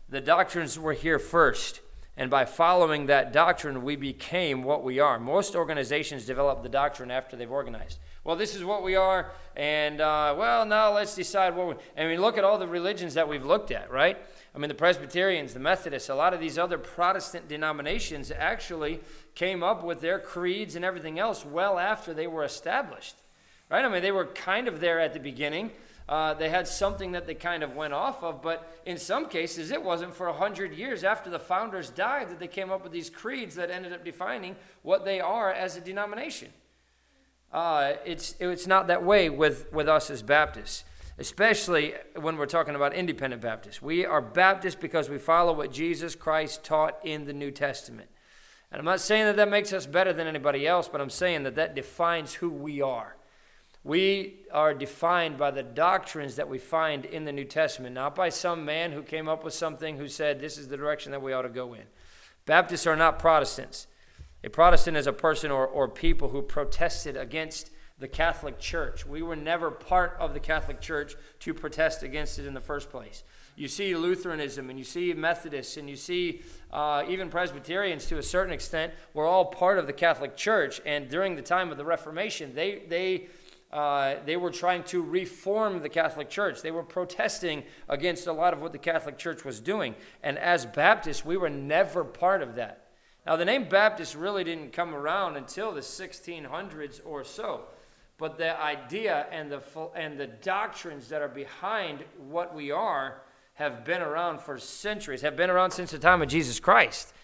The 0.08 0.20
doctrines 0.20 0.78
were 0.78 0.92
here 0.92 1.20
first. 1.20 1.80
And 2.22 2.30
by 2.30 2.44
following 2.44 3.06
that 3.06 3.32
doctrine, 3.32 3.82
we 3.82 3.96
became 3.96 4.62
what 4.62 4.84
we 4.84 5.00
are. 5.00 5.18
Most 5.18 5.56
organizations 5.56 6.24
develop 6.24 6.62
the 6.62 6.68
doctrine 6.68 7.10
after 7.10 7.34
they've 7.34 7.50
organized. 7.50 7.98
Well, 8.22 8.36
this 8.36 8.54
is 8.54 8.62
what 8.62 8.84
we 8.84 8.94
are, 8.94 9.32
and 9.56 10.00
uh, 10.00 10.32
well, 10.38 10.64
now 10.64 10.94
let's 10.94 11.16
decide 11.16 11.56
what 11.56 11.66
we. 11.66 11.74
I 12.00 12.06
mean, 12.06 12.20
look 12.20 12.38
at 12.38 12.44
all 12.44 12.58
the 12.58 12.68
religions 12.68 13.14
that 13.14 13.28
we've 13.28 13.44
looked 13.44 13.72
at, 13.72 13.90
right? 13.90 14.16
I 14.54 14.58
mean, 14.58 14.68
the 14.68 14.74
Presbyterians, 14.76 15.52
the 15.52 15.58
Methodists, 15.58 16.10
a 16.10 16.14
lot 16.14 16.32
of 16.32 16.38
these 16.38 16.58
other 16.58 16.78
Protestant 16.78 17.48
denominations 17.48 18.30
actually 18.30 19.00
came 19.34 19.64
up 19.64 19.82
with 19.82 20.00
their 20.00 20.20
creeds 20.20 20.76
and 20.76 20.84
everything 20.84 21.18
else 21.18 21.44
well 21.44 21.76
after 21.76 22.14
they 22.14 22.28
were 22.28 22.44
established, 22.44 23.16
right? 23.68 23.84
I 23.84 23.88
mean, 23.88 24.00
they 24.00 24.12
were 24.12 24.26
kind 24.26 24.68
of 24.68 24.78
there 24.78 25.00
at 25.00 25.12
the 25.12 25.18
beginning 25.18 25.72
uh, 26.12 26.34
they 26.34 26.50
had 26.50 26.68
something 26.68 27.12
that 27.12 27.26
they 27.26 27.34
kind 27.34 27.62
of 27.62 27.74
went 27.74 27.94
off 27.94 28.22
of, 28.22 28.42
but 28.42 28.70
in 28.84 28.98
some 28.98 29.30
cases, 29.30 29.70
it 29.70 29.82
wasn't 29.82 30.14
for 30.14 30.26
100 30.26 30.74
years 30.74 31.04
after 31.04 31.30
the 31.30 31.38
founders 31.38 31.88
died 31.88 32.28
that 32.28 32.38
they 32.38 32.46
came 32.46 32.70
up 32.70 32.82
with 32.82 32.92
these 32.92 33.08
creeds 33.08 33.54
that 33.54 33.70
ended 33.70 33.94
up 33.94 34.04
defining 34.04 34.54
what 34.82 35.06
they 35.06 35.20
are 35.20 35.50
as 35.50 35.78
a 35.78 35.80
denomination. 35.80 36.50
Uh, 37.50 37.94
it's, 38.04 38.34
it's 38.40 38.66
not 38.66 38.88
that 38.88 39.02
way 39.02 39.30
with, 39.30 39.72
with 39.72 39.88
us 39.88 40.10
as 40.10 40.20
Baptists, 40.20 40.84
especially 41.18 41.94
when 42.20 42.36
we're 42.36 42.44
talking 42.44 42.74
about 42.74 42.92
independent 42.92 43.40
Baptists. 43.40 43.80
We 43.80 44.04
are 44.04 44.20
Baptists 44.20 44.74
because 44.74 45.08
we 45.08 45.16
follow 45.16 45.54
what 45.54 45.72
Jesus 45.72 46.14
Christ 46.14 46.62
taught 46.62 46.98
in 47.02 47.24
the 47.24 47.32
New 47.32 47.50
Testament. 47.50 48.10
And 48.70 48.78
I'm 48.78 48.84
not 48.84 49.00
saying 49.00 49.24
that 49.24 49.36
that 49.36 49.48
makes 49.48 49.72
us 49.72 49.86
better 49.86 50.12
than 50.12 50.26
anybody 50.26 50.66
else, 50.66 50.88
but 50.88 51.00
I'm 51.00 51.08
saying 51.08 51.44
that 51.44 51.54
that 51.54 51.74
defines 51.74 52.34
who 52.34 52.50
we 52.50 52.82
are. 52.82 53.16
We 53.84 54.36
are 54.52 54.74
defined 54.74 55.38
by 55.38 55.50
the 55.50 55.62
doctrines 55.62 56.36
that 56.36 56.48
we 56.48 56.58
find 56.58 57.04
in 57.04 57.24
the 57.24 57.32
New 57.32 57.44
Testament, 57.44 57.94
not 57.94 58.14
by 58.14 58.28
some 58.28 58.64
man 58.64 58.92
who 58.92 59.02
came 59.02 59.28
up 59.28 59.42
with 59.42 59.54
something 59.54 59.96
who 59.96 60.08
said 60.08 60.38
this 60.38 60.56
is 60.56 60.68
the 60.68 60.76
direction 60.76 61.10
that 61.12 61.22
we 61.22 61.32
ought 61.32 61.42
to 61.42 61.48
go 61.48 61.74
in. 61.74 61.82
Baptists 62.46 62.86
are 62.86 62.96
not 62.96 63.18
Protestants. 63.18 63.88
A 64.44 64.50
Protestant 64.50 64.96
is 64.96 65.06
a 65.06 65.12
person 65.12 65.50
or, 65.50 65.66
or 65.66 65.88
people 65.88 66.28
who 66.28 66.42
protested 66.42 67.16
against 67.16 67.70
the 67.98 68.08
Catholic 68.08 68.58
Church. 68.58 69.06
We 69.06 69.22
were 69.22 69.36
never 69.36 69.70
part 69.70 70.16
of 70.18 70.34
the 70.34 70.40
Catholic 70.40 70.80
Church 70.80 71.14
to 71.40 71.54
protest 71.54 72.02
against 72.02 72.38
it 72.38 72.46
in 72.46 72.54
the 72.54 72.60
first 72.60 72.90
place. 72.90 73.22
You 73.54 73.68
see 73.68 73.94
Lutheranism 73.94 74.70
and 74.70 74.78
you 74.78 74.84
see 74.84 75.12
Methodists 75.12 75.76
and 75.76 75.88
you 75.88 75.94
see 75.94 76.42
uh, 76.72 77.04
even 77.08 77.28
Presbyterians 77.28 78.06
to 78.06 78.18
a 78.18 78.22
certain 78.22 78.52
extent 78.52 78.92
were 79.14 79.26
all 79.26 79.44
part 79.44 79.78
of 79.78 79.86
the 79.86 79.92
Catholic 79.92 80.36
Church. 80.36 80.80
And 80.84 81.08
during 81.08 81.36
the 81.36 81.42
time 81.42 81.70
of 81.70 81.76
the 81.76 81.84
Reformation, 81.84 82.54
they, 82.54 82.82
they 82.88 83.28
uh, 83.72 84.16
they 84.26 84.36
were 84.36 84.50
trying 84.50 84.84
to 84.84 85.02
reform 85.02 85.80
the 85.80 85.88
Catholic 85.88 86.28
Church. 86.28 86.60
They 86.60 86.70
were 86.70 86.82
protesting 86.82 87.62
against 87.88 88.26
a 88.26 88.32
lot 88.32 88.52
of 88.52 88.60
what 88.60 88.72
the 88.72 88.78
Catholic 88.78 89.16
Church 89.16 89.44
was 89.44 89.60
doing. 89.60 89.94
And 90.22 90.38
as 90.38 90.66
Baptists, 90.66 91.24
we 91.24 91.38
were 91.38 91.48
never 91.48 92.04
part 92.04 92.42
of 92.42 92.56
that. 92.56 92.88
Now, 93.26 93.36
the 93.36 93.44
name 93.44 93.68
Baptist 93.68 94.14
really 94.14 94.44
didn't 94.44 94.72
come 94.72 94.94
around 94.94 95.36
until 95.36 95.72
the 95.72 95.80
1600s 95.80 97.00
or 97.04 97.24
so. 97.24 97.62
But 98.18 98.36
the 98.36 98.60
idea 98.60 99.26
and 99.32 99.50
the, 99.50 99.62
and 99.96 100.18
the 100.20 100.26
doctrines 100.26 101.08
that 101.08 101.22
are 101.22 101.28
behind 101.28 102.04
what 102.18 102.54
we 102.54 102.70
are 102.70 103.22
have 103.54 103.84
been 103.84 104.02
around 104.02 104.40
for 104.40 104.58
centuries, 104.58 105.22
have 105.22 105.36
been 105.36 105.50
around 105.50 105.70
since 105.70 105.92
the 105.92 105.98
time 105.98 106.20
of 106.20 106.28
Jesus 106.28 106.60
Christ. 106.60 107.14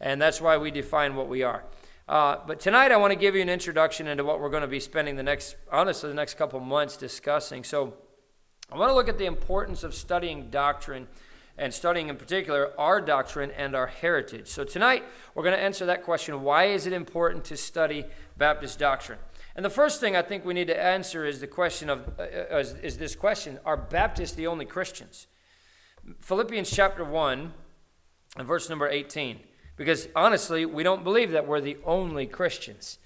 And 0.00 0.20
that's 0.20 0.40
why 0.40 0.58
we 0.58 0.70
define 0.70 1.14
what 1.14 1.28
we 1.28 1.42
are. 1.42 1.64
Uh, 2.08 2.38
but 2.46 2.60
tonight 2.60 2.92
I 2.92 2.98
want 2.98 3.12
to 3.12 3.18
give 3.18 3.34
you 3.34 3.42
an 3.42 3.48
introduction 3.48 4.06
into 4.06 4.22
what 4.22 4.38
we're 4.38 4.50
going 4.50 4.62
to 4.62 4.68
be 4.68 4.78
spending 4.78 5.16
the 5.16 5.24
next, 5.24 5.56
honestly, 5.72 6.08
the 6.08 6.14
next 6.14 6.34
couple 6.34 6.60
months 6.60 6.96
discussing. 6.96 7.64
So 7.64 7.94
I 8.70 8.78
want 8.78 8.90
to 8.90 8.94
look 8.94 9.08
at 9.08 9.18
the 9.18 9.26
importance 9.26 9.82
of 9.82 9.92
studying 9.92 10.48
doctrine 10.48 11.08
and 11.58 11.74
studying 11.74 12.08
in 12.08 12.16
particular 12.16 12.70
our 12.78 13.00
doctrine 13.00 13.50
and 13.50 13.74
our 13.74 13.88
heritage. 13.88 14.46
So 14.46 14.62
tonight 14.62 15.02
we're 15.34 15.42
going 15.42 15.56
to 15.56 15.62
answer 15.62 15.86
that 15.86 16.04
question 16.04 16.42
why 16.42 16.66
is 16.66 16.86
it 16.86 16.92
important 16.92 17.44
to 17.46 17.56
study 17.56 18.04
Baptist 18.36 18.78
doctrine? 18.78 19.18
And 19.56 19.64
the 19.64 19.70
first 19.70 19.98
thing 19.98 20.14
I 20.14 20.22
think 20.22 20.44
we 20.44 20.54
need 20.54 20.68
to 20.68 20.80
answer 20.80 21.24
is 21.24 21.40
the 21.40 21.48
question 21.48 21.90
of 21.90 22.08
uh, 22.20 22.58
is, 22.58 22.74
is 22.74 22.98
this 22.98 23.16
question 23.16 23.58
are 23.64 23.76
Baptists 23.76 24.32
the 24.32 24.46
only 24.46 24.64
Christians? 24.64 25.26
Philippians 26.20 26.70
chapter 26.70 27.04
1 27.04 27.52
and 28.36 28.46
verse 28.46 28.68
number 28.68 28.86
18 28.86 29.40
because 29.76 30.08
honestly, 30.16 30.66
we 30.66 30.82
don't 30.82 31.04
believe 31.04 31.30
that 31.32 31.46
we're 31.46 31.60
the 31.60 31.76
only 31.84 32.26
Christians. 32.26 32.98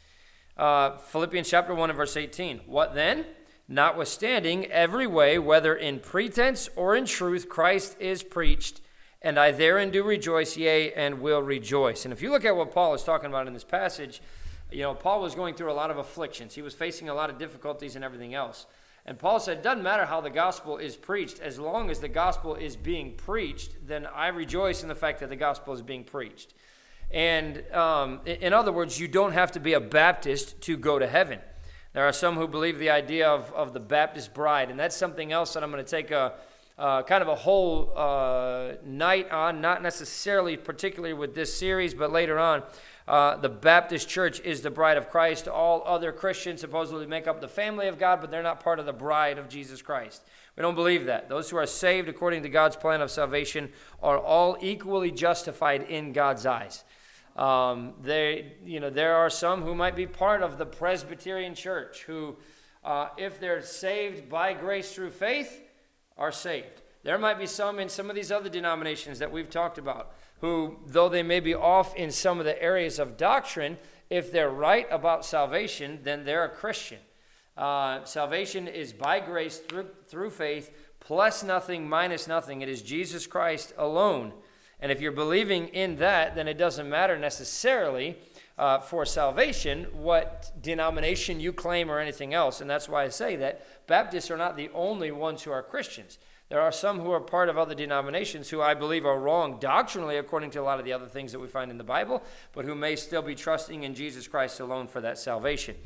Uh, 0.57 0.97
Philippians 0.97 1.49
chapter 1.49 1.75
1 1.75 1.91
and 1.91 1.97
verse 1.97 2.17
18. 2.17 2.61
What 2.67 2.95
then? 2.95 3.27
Notwithstanding, 3.69 4.67
every 4.67 5.07
way, 5.07 5.39
whether 5.39 5.75
in 5.75 6.01
pretense 6.01 6.69
or 6.75 6.97
in 6.97 7.07
truth, 7.07 7.49
Christ 7.49 7.97
is 8.01 8.23
preached, 8.23 8.81
and 9.23 9.39
I 9.39 9.53
therein 9.53 9.91
do 9.91 10.03
rejoice, 10.03 10.57
yea, 10.57 10.93
and 10.93 11.21
will 11.21 11.41
rejoice. 11.41 12.05
And 12.05 12.13
if 12.13 12.21
you 12.21 12.31
look 12.33 12.45
at 12.45 12.57
what 12.57 12.73
Paul 12.73 12.95
is 12.95 13.05
talking 13.05 13.31
about 13.31 13.47
in 13.47 13.53
this 13.53 13.65
passage, 13.65 14.21
you 14.73 14.83
know, 14.83 14.95
Paul 14.95 15.21
was 15.21 15.35
going 15.35 15.55
through 15.55 15.71
a 15.71 15.75
lot 15.75 15.91
of 15.91 15.99
afflictions. 15.99 16.55
He 16.55 16.63
was 16.63 16.75
facing 16.75 17.09
a 17.09 17.15
lot 17.15 17.31
of 17.31 17.39
difficulties 17.39 17.97
and 17.97 18.05
everything 18.05 18.35
else. 18.35 18.67
And 19.07 19.19
Paul 19.19 19.41
said, 19.41 19.59
it 19.59 19.63
doesn't 19.63 19.83
matter 19.83 20.05
how 20.05 20.21
the 20.21 20.31
gospel 20.31 20.77
is 20.77 20.97
preached, 20.97 21.41
as 21.41 21.59
long 21.59 21.91
as 21.91 22.01
the 22.01 22.09
gospel 22.09 22.55
is 22.55 22.77
being 22.77 23.15
preached, 23.15 23.87
then 23.87 24.07
I 24.07 24.29
rejoice 24.29 24.83
in 24.83 24.89
the 24.89 24.95
fact 24.95 25.21
that 25.21 25.31
the 25.31 25.37
gospel 25.37 25.73
is 25.73 25.83
being 25.83 26.05
preached. 26.05 26.55
And 27.11 27.65
um, 27.73 28.21
in 28.25 28.53
other 28.53 28.73
words, 28.73 29.01
you 29.01 29.09
don't 29.09 29.33
have 29.33 29.53
to 29.53 29.61
be 29.61 29.73
a 29.73 29.81
Baptist 29.81 30.61
to 30.63 30.77
go 30.77 30.99
to 30.99 31.07
heaven. 31.07 31.41
There 31.93 32.05
are 32.05 32.13
some 32.13 32.37
who 32.37 32.47
believe 32.47 32.79
the 32.79 32.91
idea 32.91 33.29
of, 33.29 33.53
of 33.53 33.73
the 33.73 33.81
Baptist 33.81 34.33
bride, 34.33 34.71
and 34.71 34.79
that's 34.79 34.95
something 34.95 35.33
else 35.33 35.55
that 35.55 35.65
I'm 35.65 35.73
going 35.73 35.85
to 35.85 35.91
take 35.91 36.13
a 36.13 36.35
uh, 36.79 37.03
kind 37.03 37.21
of 37.21 37.29
a 37.29 37.35
whole 37.35 37.93
uh, 37.95 38.73
night 38.87 39.31
on, 39.31 39.61
not 39.61 39.83
necessarily 39.83 40.57
particularly 40.57 41.13
with 41.13 41.35
this 41.35 41.55
series, 41.55 41.93
but 41.93 42.11
later 42.11 42.39
on. 42.39 42.63
Uh, 43.09 43.37
the 43.37 43.49
Baptist 43.49 44.09
church 44.09 44.41
is 44.41 44.63
the 44.63 44.71
bride 44.71 44.97
of 44.97 45.09
Christ. 45.09 45.49
All 45.49 45.83
other 45.85 46.13
Christians 46.13 46.61
supposedly 46.61 47.07
make 47.07 47.27
up 47.27 47.41
the 47.41 47.49
family 47.49 47.89
of 47.89 47.99
God, 47.99 48.21
but 48.21 48.31
they're 48.31 48.43
not 48.43 48.63
part 48.63 48.79
of 48.79 48.87
the 48.87 48.93
bride 48.93 49.39
of 49.39 49.49
Jesus 49.49 49.83
Christ. 49.83 50.23
We 50.57 50.63
don't 50.63 50.75
believe 50.75 51.07
that. 51.07 51.29
Those 51.29 51.51
who 51.51 51.57
are 51.57 51.67
saved 51.67 52.09
according 52.09 52.43
to 52.43 52.49
God's 52.49 52.77
plan 52.77 53.01
of 53.01 53.11
salvation 53.11 53.71
are 54.03 54.19
all 54.19 54.57
equally 54.61 55.11
justified 55.11 55.83
in 55.83 56.13
God's 56.13 56.47
eyes. 56.47 56.85
Um, 57.37 57.95
they, 58.03 58.55
you 58.65 58.81
know, 58.81 58.91
there 58.91 59.15
are 59.17 59.31
some 59.31 59.63
who 59.63 59.75
might 59.75 59.97
be 59.97 60.07
part 60.07 60.43
of 60.43 60.59
the 60.59 60.67
Presbyterian 60.67 61.55
church 61.55 62.03
who, 62.03 62.37
uh, 62.85 63.09
if 63.17 63.41
they're 63.41 63.63
saved 63.63 64.29
by 64.29 64.53
grace 64.53 64.93
through 64.93 65.11
faith, 65.11 65.63
are 66.19 66.33
saved. 66.33 66.83
There 67.03 67.19
might 67.19 67.39
be 67.39 67.47
some 67.47 67.79
in 67.79 67.89
some 67.89 68.11
of 68.11 68.17
these 68.17 68.31
other 68.31 68.51
denominations 68.51 69.21
that 69.21 69.33
we've 69.33 69.49
talked 69.49 69.79
about 69.79 70.13
who, 70.41 70.79
though 70.87 71.09
they 71.09 71.23
may 71.23 71.41
be 71.41 71.55
off 71.55 71.95
in 71.95 72.11
some 72.11 72.39
of 72.39 72.45
the 72.45 72.61
areas 72.63 72.99
of 72.99 73.17
doctrine, 73.17 73.79
if 74.09 74.33
they're 74.33 74.51
right 74.51 74.87
about 74.91 75.25
salvation, 75.25 76.01
then 76.03 76.25
they're 76.25 76.45
a 76.45 76.49
Christian. 76.49 76.99
Uh, 77.57 78.05
salvation 78.05 78.67
is 78.67 78.93
by 78.93 79.21
grace 79.21 79.59
through, 79.59 79.87
through 80.07 80.31
faith, 80.31 80.75
plus 80.99 81.43
nothing, 81.43 81.89
minus 81.89 82.27
nothing. 82.27 82.63
It 82.63 82.69
is 82.69 82.83
Jesus 82.83 83.27
Christ 83.27 83.75
alone. 83.77 84.33
And 84.81 84.91
if 84.91 85.01
you're 85.01 85.13
believing 85.13 85.69
in 85.69 85.97
that, 85.97 86.35
then 86.35 86.49
it 86.49 86.57
doesn't 86.57 86.89
matter 86.89 87.19
necessarily 87.19 88.17
uh, 88.57 88.79
for 88.79 89.05
salvation 89.05 89.87
what 89.93 90.53
denomination 90.61 91.39
you 91.39 91.53
claim 91.53 91.91
or 91.91 91.99
anything 91.99 92.35
else. 92.35 92.61
And 92.61 92.69
that's 92.69 92.89
why 92.89 93.05
I 93.05 93.09
say 93.09 93.37
that 93.37 93.87
Baptists 93.87 94.31
are 94.31 94.37
not 94.37 94.57
the 94.57 94.71
only 94.75 95.11
ones 95.11 95.43
who 95.43 95.51
are 95.51 95.63
Christians. 95.63 96.19
There 96.51 96.61
are 96.61 96.73
some 96.73 96.99
who 96.99 97.13
are 97.13 97.21
part 97.21 97.49
of 97.49 97.57
other 97.57 97.77
denominations 97.77 98.51
who 98.51 98.61
I 98.61 98.75
believe 98.75 99.07
are 99.07 99.21
wrong 99.21 99.59
doctrinally 99.61 100.17
according 100.17 100.51
to 100.51 100.61
a 100.61 100.63
lot 100.65 100.81
of 100.81 100.85
the 100.85 100.93
other 100.93 101.07
things 101.07 101.31
that 101.31 101.39
we 101.39 101.47
find 101.47 101.71
in 101.71 101.79
the 101.79 101.85
Bible, 101.85 102.25
but 102.53 102.65
who 102.65 102.75
may 102.75 102.97
still 102.97 103.23
be 103.23 103.37
trusting 103.37 103.85
in 103.85 103.95
Jesus 103.95 104.27
Christ 104.27 104.59
alone 104.59 104.89
for 104.89 105.01
that 105.01 105.17
salvation. 105.17 105.77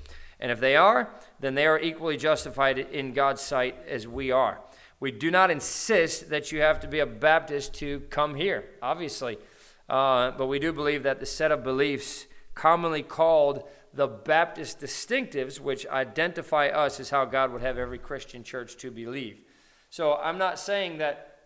And 0.40 0.50
if 0.50 0.60
they 0.60 0.74
are, 0.74 1.10
then 1.38 1.54
they 1.54 1.66
are 1.66 1.78
equally 1.78 2.16
justified 2.16 2.78
in 2.78 3.12
God's 3.12 3.42
sight 3.42 3.76
as 3.86 4.08
we 4.08 4.30
are. 4.30 4.58
We 5.00 5.10
do 5.10 5.30
not 5.30 5.50
insist 5.50 6.30
that 6.30 6.50
you 6.50 6.62
have 6.62 6.80
to 6.80 6.88
be 6.88 7.00
a 7.00 7.06
Baptist 7.06 7.74
to 7.74 8.00
come 8.08 8.34
here, 8.34 8.64
obviously. 8.80 9.36
Uh, 9.86 10.30
but 10.30 10.46
we 10.46 10.58
do 10.58 10.72
believe 10.72 11.02
that 11.02 11.20
the 11.20 11.26
set 11.26 11.52
of 11.52 11.62
beliefs 11.62 12.26
commonly 12.54 13.02
called 13.02 13.68
the 13.92 14.06
Baptist 14.06 14.80
distinctives, 14.80 15.60
which 15.60 15.86
identify 15.88 16.68
us, 16.68 16.98
is 17.00 17.10
how 17.10 17.26
God 17.26 17.52
would 17.52 17.60
have 17.60 17.76
every 17.76 17.98
Christian 17.98 18.42
church 18.42 18.78
to 18.78 18.90
believe. 18.90 19.43
So 19.94 20.14
I'm 20.14 20.38
not 20.38 20.58
saying 20.58 20.98
that, 20.98 21.36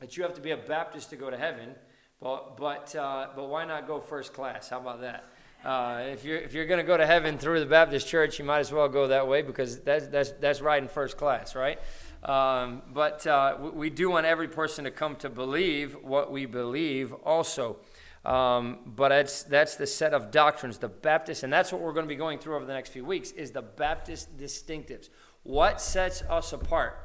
that 0.00 0.16
you 0.16 0.24
have 0.24 0.34
to 0.34 0.40
be 0.40 0.50
a 0.50 0.56
Baptist 0.56 1.10
to 1.10 1.16
go 1.16 1.30
to 1.30 1.36
heaven, 1.36 1.76
but, 2.20 2.56
but, 2.56 2.92
uh, 2.96 3.28
but 3.36 3.48
why 3.48 3.64
not 3.64 3.86
go 3.86 4.00
first 4.00 4.32
class? 4.32 4.68
How 4.68 4.80
about 4.80 5.00
that? 5.02 5.26
Uh, 5.64 6.02
if 6.08 6.24
you're, 6.24 6.38
if 6.38 6.52
you're 6.52 6.66
going 6.66 6.80
to 6.80 6.84
go 6.84 6.96
to 6.96 7.06
heaven 7.06 7.38
through 7.38 7.60
the 7.60 7.66
Baptist 7.66 8.08
church, 8.08 8.36
you 8.40 8.44
might 8.44 8.58
as 8.58 8.72
well 8.72 8.88
go 8.88 9.06
that 9.06 9.28
way 9.28 9.42
because 9.42 9.78
that's, 9.78 10.08
that's, 10.08 10.30
that's 10.40 10.60
riding 10.60 10.88
first 10.88 11.16
class, 11.16 11.54
right? 11.54 11.78
Um, 12.24 12.82
but 12.92 13.24
uh, 13.28 13.58
we, 13.72 13.90
do 13.90 14.10
want 14.10 14.26
every 14.26 14.48
person 14.48 14.82
to 14.86 14.90
come 14.90 15.14
to 15.14 15.28
believe 15.28 15.96
what 16.02 16.32
we 16.32 16.46
believe 16.46 17.12
also. 17.24 17.76
Um, 18.24 18.78
but 18.86 19.10
that's, 19.10 19.44
that's 19.44 19.76
the 19.76 19.86
set 19.86 20.12
of 20.12 20.32
doctrines, 20.32 20.78
the 20.78 20.88
Baptist, 20.88 21.44
and 21.44 21.52
that's 21.52 21.70
what 21.70 21.80
we're 21.80 21.92
going 21.92 22.06
to 22.06 22.12
be 22.12 22.16
going 22.16 22.40
through 22.40 22.56
over 22.56 22.64
the 22.64 22.74
next 22.74 22.88
few 22.88 23.04
weeks, 23.04 23.30
is 23.30 23.52
the 23.52 23.62
Baptist 23.62 24.36
distinctives. 24.36 25.10
What 25.44 25.80
sets 25.80 26.22
us 26.22 26.52
apart? 26.52 27.03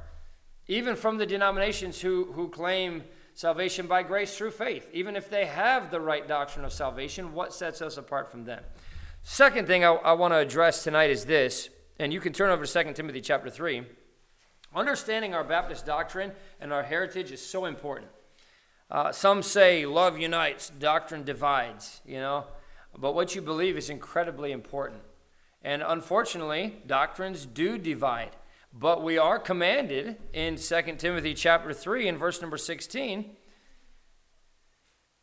Even 0.70 0.96
from 0.96 1.18
the 1.18 1.26
denominations 1.26 2.00
who, 2.00 2.26
who 2.34 2.48
claim 2.48 3.04
salvation 3.34 3.88
by 3.88 4.04
grace 4.04 4.38
through 4.38 4.52
faith. 4.52 4.88
Even 4.94 5.16
if 5.16 5.28
they 5.28 5.46
have 5.46 5.90
the 5.90 6.00
right 6.00 6.28
doctrine 6.28 6.64
of 6.64 6.72
salvation, 6.72 7.34
what 7.34 7.52
sets 7.52 7.82
us 7.82 7.98
apart 7.98 8.30
from 8.30 8.46
them? 8.46 8.64
Second 9.24 9.66
thing 9.66 9.84
I, 9.84 9.94
I 9.94 10.14
want 10.14 10.32
to 10.32 10.38
address 10.38 10.84
tonight 10.84 11.10
is 11.10 11.26
this, 11.26 11.70
and 11.98 12.14
you 12.14 12.20
can 12.20 12.34
turn 12.34 12.52
over 12.52 12.68
to 12.68 12.84
2 12.84 12.94
Timothy 12.94 13.20
chapter 13.20 13.50
3. 13.50 13.82
Understanding 14.76 15.34
our 15.34 15.44
Baptist 15.44 15.88
doctrine 15.88 16.32
and 16.62 16.72
our 16.72 16.84
heritage 16.84 17.32
is 17.32 17.44
so 17.44 17.66
important. 17.66 18.12
Uh, 18.92 19.12
some 19.12 19.42
say 19.42 19.88
love 19.88 20.20
unites, 20.20 20.70
doctrine 20.70 21.24
divides, 21.24 22.02
you 22.06 22.18
know, 22.18 22.46
but 22.96 23.16
what 23.16 23.34
you 23.34 23.42
believe 23.42 23.76
is 23.76 23.90
incredibly 23.90 24.52
important. 24.52 25.02
And 25.64 25.82
unfortunately, 25.82 26.78
doctrines 26.86 27.48
do 27.48 27.80
divide. 27.80 28.36
But 28.72 29.04
we 29.04 29.18
are 29.18 29.40
commanded 29.40 30.18
in 30.34 30.56
2 30.56 30.82
Timothy 30.98 31.34
chapter 31.34 31.74
3 31.74 32.08
and 32.08 32.18
verse 32.18 32.42
number 32.42 32.58
16 32.58 33.36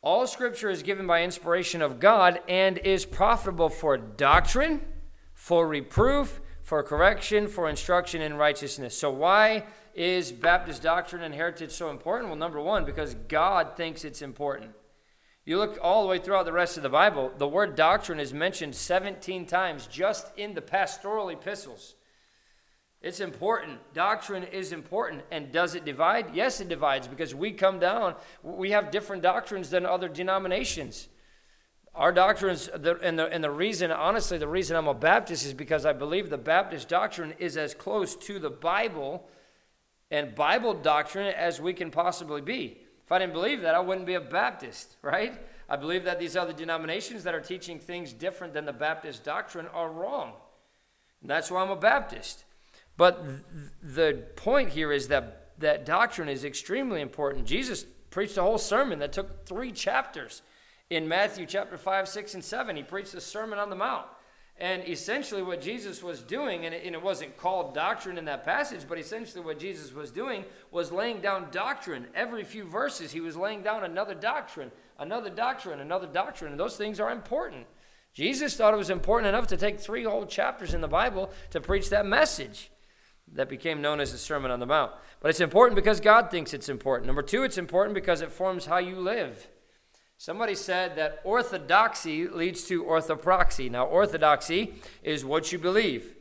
all 0.06 0.28
scripture 0.28 0.70
is 0.70 0.84
given 0.84 1.08
by 1.08 1.24
inspiration 1.24 1.82
of 1.82 1.98
God 1.98 2.40
and 2.48 2.78
is 2.78 3.04
profitable 3.04 3.68
for 3.68 3.96
doctrine, 3.96 4.80
for 5.34 5.66
reproof, 5.66 6.40
for 6.62 6.80
correction, 6.84 7.48
for 7.48 7.68
instruction 7.68 8.22
in 8.22 8.34
righteousness. 8.34 8.96
So, 8.96 9.10
why 9.10 9.64
is 9.96 10.30
Baptist 10.30 10.84
doctrine 10.84 11.24
and 11.24 11.34
heritage 11.34 11.72
so 11.72 11.90
important? 11.90 12.28
Well, 12.28 12.38
number 12.38 12.60
one, 12.60 12.84
because 12.84 13.14
God 13.26 13.76
thinks 13.76 14.04
it's 14.04 14.22
important. 14.22 14.70
You 15.44 15.58
look 15.58 15.76
all 15.82 16.02
the 16.02 16.08
way 16.08 16.20
throughout 16.20 16.44
the 16.44 16.52
rest 16.52 16.76
of 16.76 16.84
the 16.84 16.88
Bible, 16.88 17.32
the 17.36 17.48
word 17.48 17.74
doctrine 17.74 18.20
is 18.20 18.32
mentioned 18.32 18.76
17 18.76 19.44
times 19.46 19.88
just 19.88 20.28
in 20.36 20.54
the 20.54 20.62
pastoral 20.62 21.30
epistles. 21.30 21.96
It's 23.06 23.20
important. 23.20 23.78
Doctrine 23.94 24.42
is 24.42 24.72
important. 24.72 25.22
And 25.30 25.52
does 25.52 25.76
it 25.76 25.84
divide? 25.84 26.34
Yes, 26.34 26.60
it 26.60 26.68
divides 26.68 27.06
because 27.06 27.36
we 27.36 27.52
come 27.52 27.78
down, 27.78 28.16
we 28.42 28.72
have 28.72 28.90
different 28.90 29.22
doctrines 29.22 29.70
than 29.70 29.86
other 29.86 30.08
denominations. 30.08 31.06
Our 31.94 32.10
doctrines, 32.10 32.66
and 32.66 33.16
the, 33.16 33.28
and 33.28 33.44
the 33.44 33.50
reason, 33.50 33.92
honestly, 33.92 34.38
the 34.38 34.48
reason 34.48 34.76
I'm 34.76 34.88
a 34.88 34.92
Baptist 34.92 35.46
is 35.46 35.54
because 35.54 35.86
I 35.86 35.92
believe 35.92 36.30
the 36.30 36.36
Baptist 36.36 36.88
doctrine 36.88 37.34
is 37.38 37.56
as 37.56 37.74
close 37.74 38.16
to 38.16 38.40
the 38.40 38.50
Bible 38.50 39.28
and 40.10 40.34
Bible 40.34 40.74
doctrine 40.74 41.32
as 41.32 41.60
we 41.60 41.74
can 41.74 41.92
possibly 41.92 42.40
be. 42.40 42.78
If 43.04 43.12
I 43.12 43.20
didn't 43.20 43.34
believe 43.34 43.60
that, 43.60 43.76
I 43.76 43.80
wouldn't 43.80 44.06
be 44.06 44.14
a 44.14 44.20
Baptist, 44.20 44.96
right? 45.00 45.40
I 45.68 45.76
believe 45.76 46.02
that 46.06 46.18
these 46.18 46.34
other 46.34 46.52
denominations 46.52 47.22
that 47.22 47.36
are 47.36 47.40
teaching 47.40 47.78
things 47.78 48.12
different 48.12 48.52
than 48.52 48.64
the 48.64 48.72
Baptist 48.72 49.22
doctrine 49.22 49.68
are 49.68 49.92
wrong. 49.92 50.32
And 51.20 51.30
that's 51.30 51.52
why 51.52 51.62
I'm 51.62 51.70
a 51.70 51.76
Baptist. 51.76 52.45
But 52.96 53.24
th- 53.24 53.40
the 53.82 54.22
point 54.36 54.70
here 54.70 54.92
is 54.92 55.08
that 55.08 55.52
that 55.58 55.86
doctrine 55.86 56.28
is 56.28 56.44
extremely 56.44 57.00
important. 57.00 57.46
Jesus 57.46 57.84
preached 58.10 58.36
a 58.36 58.42
whole 58.42 58.58
sermon 58.58 58.98
that 59.00 59.12
took 59.12 59.46
three 59.46 59.72
chapters 59.72 60.42
in 60.90 61.08
Matthew 61.08 61.46
chapter 61.46 61.76
5, 61.76 62.08
6, 62.08 62.34
and 62.34 62.44
7. 62.44 62.76
He 62.76 62.82
preached 62.82 63.12
the 63.12 63.20
Sermon 63.20 63.58
on 63.58 63.70
the 63.70 63.76
Mount. 63.76 64.06
And 64.58 64.88
essentially, 64.88 65.42
what 65.42 65.60
Jesus 65.60 66.02
was 66.02 66.22
doing, 66.22 66.64
and 66.64 66.74
it, 66.74 66.82
and 66.86 66.94
it, 66.94 67.02
wasn't 67.02 67.36
called 67.36 67.74
doctrine 67.74 68.16
in 68.16 68.24
that 68.24 68.42
passage, 68.42 68.86
but 68.88 68.98
essentially 68.98 69.44
what 69.44 69.58
Jesus 69.58 69.92
was 69.92 70.10
doing 70.10 70.46
was 70.70 70.90
laying 70.90 71.20
down 71.20 71.48
doctrine. 71.50 72.06
Every 72.14 72.42
few 72.42 72.64
verses, 72.64 73.12
he 73.12 73.20
was 73.20 73.36
laying 73.36 73.62
down 73.62 73.84
another 73.84 74.14
doctrine, 74.14 74.72
another 74.98 75.28
doctrine, 75.28 75.80
another 75.80 76.06
doctrine. 76.06 76.52
And 76.52 76.60
those 76.60 76.76
things 76.76 77.00
are 77.00 77.10
important. 77.10 77.66
Jesus 78.14 78.56
thought 78.56 78.72
it 78.72 78.78
was 78.78 78.88
important 78.88 79.28
enough 79.28 79.48
to 79.48 79.58
take 79.58 79.78
three 79.78 80.04
whole 80.04 80.24
chapters 80.24 80.72
in 80.72 80.80
the 80.80 80.88
Bible 80.88 81.30
to 81.50 81.60
preach 81.60 81.90
that 81.90 82.06
message 82.06 82.70
that 83.32 83.48
became 83.48 83.82
known 83.82 84.00
as 84.00 84.12
the 84.12 84.18
Sermon 84.18 84.50
on 84.50 84.60
the 84.60 84.66
Mount. 84.66 84.92
But 85.20 85.30
it's 85.30 85.40
important 85.40 85.76
because 85.76 86.00
God 86.00 86.30
thinks 86.30 86.54
it's 86.54 86.68
important. 86.68 87.06
Number 87.06 87.22
two, 87.22 87.42
it's 87.42 87.58
important 87.58 87.94
because 87.94 88.20
it 88.20 88.30
forms 88.30 88.66
how 88.66 88.78
you 88.78 88.96
live. 88.96 89.48
Somebody 90.18 90.54
said 90.54 90.96
that 90.96 91.20
orthodoxy 91.24 92.26
leads 92.26 92.64
to 92.64 92.84
orthopraxy. 92.84 93.70
Now, 93.70 93.86
orthodoxy 93.86 94.74
is 95.02 95.24
what 95.24 95.52
you 95.52 95.58
believe, 95.58 96.14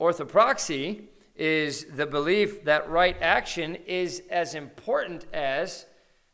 orthopraxy 0.00 1.04
is 1.36 1.84
the 1.96 2.06
belief 2.06 2.64
that 2.64 2.88
right 2.88 3.16
action 3.20 3.76
is 3.86 4.22
as 4.30 4.54
important 4.54 5.26
as 5.32 5.86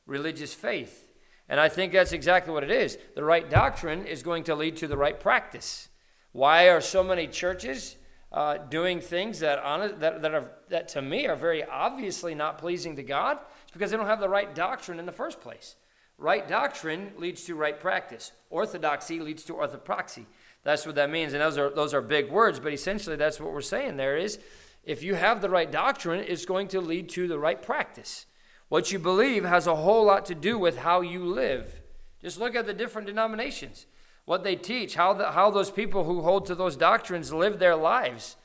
religious 0.06 0.54
faith. 0.54 1.08
And 1.48 1.58
I 1.58 1.68
think 1.68 1.92
that's 1.92 2.12
exactly 2.12 2.52
what 2.52 2.64
it 2.64 2.70
is. 2.70 2.96
The 3.14 3.24
right 3.24 3.48
doctrine 3.48 4.06
is 4.06 4.22
going 4.22 4.44
to 4.44 4.54
lead 4.54 4.76
to 4.78 4.86
the 4.86 4.96
right 4.96 5.18
practice. 5.18 5.88
Why 6.32 6.68
are 6.68 6.80
so 6.80 7.02
many 7.02 7.26
churches 7.26 7.96
uh, 8.32 8.58
doing 8.58 9.00
things 9.00 9.40
that, 9.40 9.62
that, 10.00 10.22
that, 10.22 10.34
are, 10.34 10.50
that 10.68 10.88
to 10.88 11.02
me 11.02 11.26
are 11.26 11.36
very 11.36 11.64
obviously 11.64 12.34
not 12.34 12.58
pleasing 12.58 12.96
to 12.96 13.02
God? 13.02 13.38
It's 13.62 13.72
because 13.72 13.90
they 13.90 13.96
don't 13.96 14.06
have 14.06 14.20
the 14.20 14.28
right 14.28 14.54
doctrine 14.54 14.98
in 14.98 15.06
the 15.06 15.12
first 15.12 15.40
place. 15.40 15.76
Right 16.18 16.46
doctrine 16.46 17.12
leads 17.16 17.44
to 17.44 17.54
right 17.54 17.80
practice. 17.80 18.32
Orthodoxy 18.50 19.20
leads 19.20 19.42
to 19.44 19.54
orthopraxy. 19.54 20.26
That's 20.62 20.84
what 20.84 20.94
that 20.96 21.10
means. 21.10 21.32
And 21.32 21.40
those 21.40 21.56
are, 21.56 21.70
those 21.70 21.94
are 21.94 22.02
big 22.02 22.30
words, 22.30 22.60
but 22.60 22.72
essentially 22.72 23.16
that's 23.16 23.40
what 23.40 23.52
we're 23.52 23.62
saying 23.62 23.96
there 23.96 24.18
is 24.18 24.38
if 24.84 25.02
you 25.02 25.14
have 25.14 25.40
the 25.40 25.50
right 25.50 25.70
doctrine, 25.70 26.24
it's 26.26 26.44
going 26.44 26.68
to 26.68 26.80
lead 26.80 27.08
to 27.10 27.28
the 27.28 27.38
right 27.38 27.60
practice. 27.60 28.26
What 28.68 28.92
you 28.92 28.98
believe 28.98 29.44
has 29.44 29.66
a 29.66 29.76
whole 29.76 30.04
lot 30.04 30.26
to 30.26 30.34
do 30.34 30.58
with 30.58 30.78
how 30.78 31.00
you 31.00 31.24
live. 31.24 31.80
Just 32.22 32.38
look 32.38 32.54
at 32.54 32.66
the 32.66 32.74
different 32.74 33.06
denominations, 33.06 33.86
what 34.30 34.44
they 34.44 34.54
teach, 34.54 34.94
how, 34.94 35.12
the, 35.12 35.32
how 35.32 35.50
those 35.50 35.72
people 35.72 36.04
who 36.04 36.22
hold 36.22 36.46
to 36.46 36.54
those 36.54 36.76
doctrines 36.76 37.32
live 37.32 37.58
their 37.58 37.74
lives. 37.74 38.36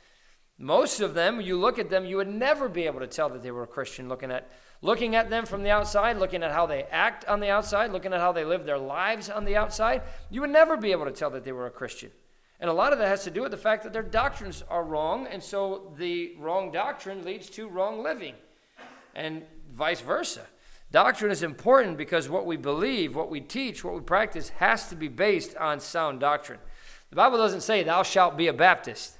Most 0.58 1.00
of 1.00 1.14
them, 1.14 1.40
you 1.40 1.60
look 1.60 1.78
at 1.78 1.92
them, 1.92 2.08
you 2.08 2.18
would 2.18 2.28
never 2.28 2.68
be 2.68 2.88
able 2.88 3.02
to 3.02 3.08
tell 3.08 3.30
that 3.30 3.44
they 3.44 3.52
were 3.52 3.62
a 3.62 3.68
Christian 3.68 4.10
looking 4.10 4.32
at 4.32 4.50
looking 4.82 5.16
at 5.16 5.30
them 5.30 5.46
from 5.46 5.62
the 5.62 5.70
outside, 5.70 6.18
looking 6.18 6.42
at 6.42 6.52
how 6.52 6.66
they 6.66 6.86
act 6.86 7.24
on 7.26 7.40
the 7.40 7.52
outside, 7.52 7.92
looking 7.92 8.14
at 8.14 8.20
how 8.20 8.32
they 8.32 8.44
live 8.44 8.66
their 8.66 8.80
lives 8.80 9.30
on 9.30 9.46
the 9.46 9.56
outside, 9.56 10.02
you 10.32 10.42
would 10.42 10.50
never 10.50 10.76
be 10.76 10.92
able 10.92 11.06
to 11.06 11.12
tell 11.12 11.30
that 11.30 11.44
they 11.44 11.52
were 11.52 11.68
a 11.68 11.72
Christian. 11.72 12.10
And 12.60 12.68
a 12.68 12.74
lot 12.74 12.92
of 12.92 12.98
that 12.98 13.08
has 13.08 13.24
to 13.26 13.32
do 13.32 13.44
with 13.44 13.52
the 13.52 13.58
fact 13.58 13.84
that 13.84 13.94
their 13.94 14.02
doctrines 14.02 14.64
are 14.68 14.84
wrong, 14.84 15.28
and 15.28 15.44
so 15.44 15.94
the 16.00 16.34
wrong 16.40 16.72
doctrine 16.72 17.24
leads 17.24 17.48
to 17.52 17.68
wrong 17.70 18.02
living, 18.02 18.34
and 19.14 19.44
vice 19.72 20.02
versa. 20.02 20.48
Doctrine 20.96 21.30
is 21.30 21.44
important 21.44 21.98
because 21.98 22.30
what 22.30 22.46
we 22.46 22.56
believe, 22.56 23.18
what 23.18 23.30
we 23.30 23.42
teach, 23.42 23.84
what 23.84 23.96
we 23.96 24.00
practice 24.00 24.48
has 24.48 24.88
to 24.88 24.96
be 24.96 25.10
based 25.10 25.54
on 25.58 25.82
sound 25.82 26.22
doctrine. 26.22 26.60
The 27.10 27.18
Bible 27.18 27.38
doesn't 27.38 27.64
say, 27.64 27.84
Thou 27.84 28.04
shalt 28.04 28.38
be 28.38 28.48
a 28.48 28.54
Baptist 28.54 29.18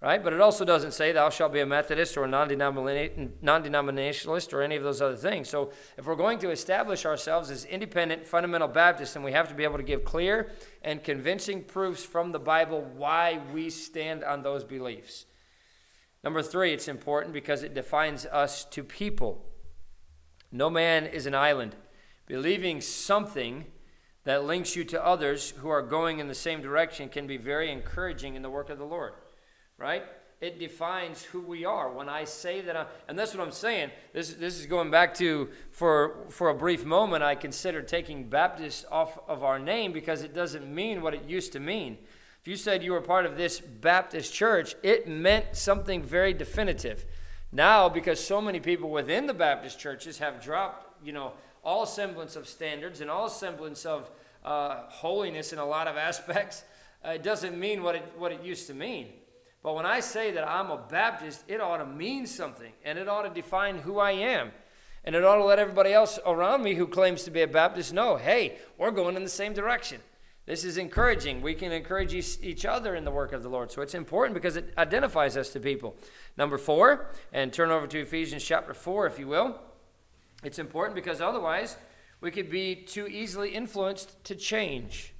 right? 0.00 0.22
But 0.22 0.32
it 0.32 0.40
also 0.40 0.64
doesn't 0.64 0.92
say 0.92 1.12
thou 1.12 1.30
shalt 1.30 1.52
be 1.52 1.60
a 1.60 1.66
Methodist 1.66 2.16
or 2.16 2.24
a 2.24 2.28
non 2.28 2.48
denominationalist 2.48 4.52
or 4.52 4.62
any 4.62 4.76
of 4.76 4.82
those 4.82 5.00
other 5.00 5.16
things. 5.16 5.48
So 5.48 5.72
if 5.96 6.06
we're 6.06 6.16
going 6.16 6.38
to 6.40 6.50
establish 6.50 7.06
ourselves 7.06 7.50
as 7.50 7.64
independent 7.64 8.26
fundamental 8.26 8.68
Baptists, 8.68 9.14
then 9.14 9.22
we 9.22 9.32
have 9.32 9.48
to 9.48 9.54
be 9.54 9.64
able 9.64 9.78
to 9.78 9.82
give 9.82 10.04
clear 10.04 10.50
and 10.82 11.02
convincing 11.02 11.64
proofs 11.64 12.04
from 12.04 12.32
the 12.32 12.38
Bible 12.38 12.82
why 12.96 13.40
we 13.52 13.70
stand 13.70 14.22
on 14.22 14.42
those 14.42 14.64
beliefs. 14.64 15.26
Number 16.22 16.42
three, 16.42 16.72
it's 16.72 16.88
important 16.88 17.32
because 17.32 17.62
it 17.62 17.74
defines 17.74 18.26
us 18.26 18.64
to 18.66 18.82
people. 18.82 19.44
No 20.52 20.70
man 20.70 21.06
is 21.06 21.26
an 21.26 21.34
island. 21.34 21.74
Believing 22.26 22.80
something 22.80 23.66
that 24.24 24.44
links 24.44 24.74
you 24.74 24.84
to 24.84 25.04
others 25.04 25.50
who 25.58 25.68
are 25.68 25.82
going 25.82 26.18
in 26.18 26.28
the 26.28 26.34
same 26.34 26.60
direction 26.60 27.08
can 27.08 27.26
be 27.26 27.36
very 27.36 27.70
encouraging 27.70 28.34
in 28.34 28.42
the 28.42 28.50
work 28.50 28.70
of 28.70 28.78
the 28.78 28.84
Lord 28.84 29.12
right? 29.78 30.04
It 30.40 30.58
defines 30.58 31.22
who 31.22 31.40
we 31.40 31.64
are. 31.64 31.90
When 31.90 32.08
I 32.08 32.24
say 32.24 32.60
that, 32.62 32.76
I, 32.76 32.86
and 33.08 33.18
that's 33.18 33.34
what 33.34 33.42
I'm 33.42 33.52
saying. 33.52 33.90
This, 34.12 34.34
this 34.34 34.58
is 34.60 34.66
going 34.66 34.90
back 34.90 35.14
to 35.14 35.48
for 35.70 36.26
for 36.28 36.50
a 36.50 36.54
brief 36.54 36.84
moment. 36.84 37.22
I 37.22 37.34
considered 37.34 37.88
taking 37.88 38.28
Baptist 38.28 38.84
off 38.90 39.18
of 39.28 39.42
our 39.42 39.58
name 39.58 39.92
because 39.92 40.22
it 40.22 40.34
doesn't 40.34 40.72
mean 40.72 41.00
what 41.00 41.14
it 41.14 41.24
used 41.24 41.52
to 41.52 41.60
mean. 41.60 41.96
If 42.42 42.48
you 42.48 42.56
said 42.56 42.82
you 42.82 42.92
were 42.92 43.00
part 43.00 43.24
of 43.26 43.36
this 43.36 43.60
Baptist 43.60 44.32
church, 44.32 44.76
it 44.82 45.08
meant 45.08 45.56
something 45.56 46.02
very 46.02 46.34
definitive. 46.34 47.06
Now, 47.52 47.88
because 47.88 48.24
so 48.24 48.40
many 48.40 48.60
people 48.60 48.90
within 48.90 49.26
the 49.26 49.34
Baptist 49.34 49.78
churches 49.78 50.18
have 50.18 50.42
dropped, 50.42 51.04
you 51.04 51.12
know, 51.12 51.32
all 51.64 51.86
semblance 51.86 52.36
of 52.36 52.48
standards 52.48 53.00
and 53.00 53.10
all 53.10 53.28
semblance 53.28 53.84
of 53.84 54.10
uh, 54.44 54.82
holiness 54.88 55.52
in 55.52 55.58
a 55.58 55.64
lot 55.64 55.88
of 55.88 55.96
aspects, 55.96 56.64
uh, 57.04 57.10
it 57.10 57.22
doesn't 57.22 57.58
mean 57.58 57.82
what 57.82 57.94
it 57.94 58.12
what 58.16 58.32
it 58.32 58.42
used 58.42 58.66
to 58.68 58.74
mean. 58.74 59.08
But 59.62 59.74
when 59.74 59.86
I 59.86 60.00
say 60.00 60.30
that 60.32 60.48
I'm 60.48 60.70
a 60.70 60.76
Baptist, 60.76 61.42
it 61.48 61.60
ought 61.60 61.78
to 61.78 61.86
mean 61.86 62.26
something 62.26 62.72
and 62.84 62.98
it 62.98 63.08
ought 63.08 63.22
to 63.22 63.30
define 63.30 63.78
who 63.78 63.98
I 63.98 64.12
am. 64.12 64.52
And 65.04 65.14
it 65.14 65.24
ought 65.24 65.36
to 65.36 65.44
let 65.44 65.58
everybody 65.58 65.92
else 65.92 66.18
around 66.24 66.62
me 66.62 66.74
who 66.74 66.86
claims 66.86 67.24
to 67.24 67.30
be 67.30 67.42
a 67.42 67.48
Baptist 67.48 67.92
know 67.92 68.16
hey, 68.16 68.58
we're 68.78 68.90
going 68.90 69.16
in 69.16 69.24
the 69.24 69.28
same 69.28 69.54
direction. 69.54 70.00
This 70.46 70.64
is 70.64 70.78
encouraging. 70.78 71.42
We 71.42 71.54
can 71.54 71.72
encourage 71.72 72.14
each 72.14 72.64
other 72.64 72.94
in 72.94 73.04
the 73.04 73.10
work 73.10 73.32
of 73.32 73.42
the 73.42 73.48
Lord. 73.48 73.72
So 73.72 73.82
it's 73.82 73.94
important 73.94 74.34
because 74.34 74.56
it 74.56 74.72
identifies 74.78 75.36
us 75.36 75.50
to 75.50 75.60
people. 75.60 75.96
Number 76.36 76.56
four, 76.56 77.10
and 77.32 77.52
turn 77.52 77.72
over 77.72 77.88
to 77.88 78.00
Ephesians 78.00 78.44
chapter 78.44 78.72
4, 78.72 79.08
if 79.08 79.18
you 79.18 79.26
will. 79.26 79.60
It's 80.44 80.60
important 80.60 80.94
because 80.94 81.20
otherwise 81.20 81.76
we 82.20 82.30
could 82.30 82.48
be 82.48 82.76
too 82.76 83.08
easily 83.08 83.50
influenced 83.50 84.22
to 84.24 84.36
change. 84.36 85.14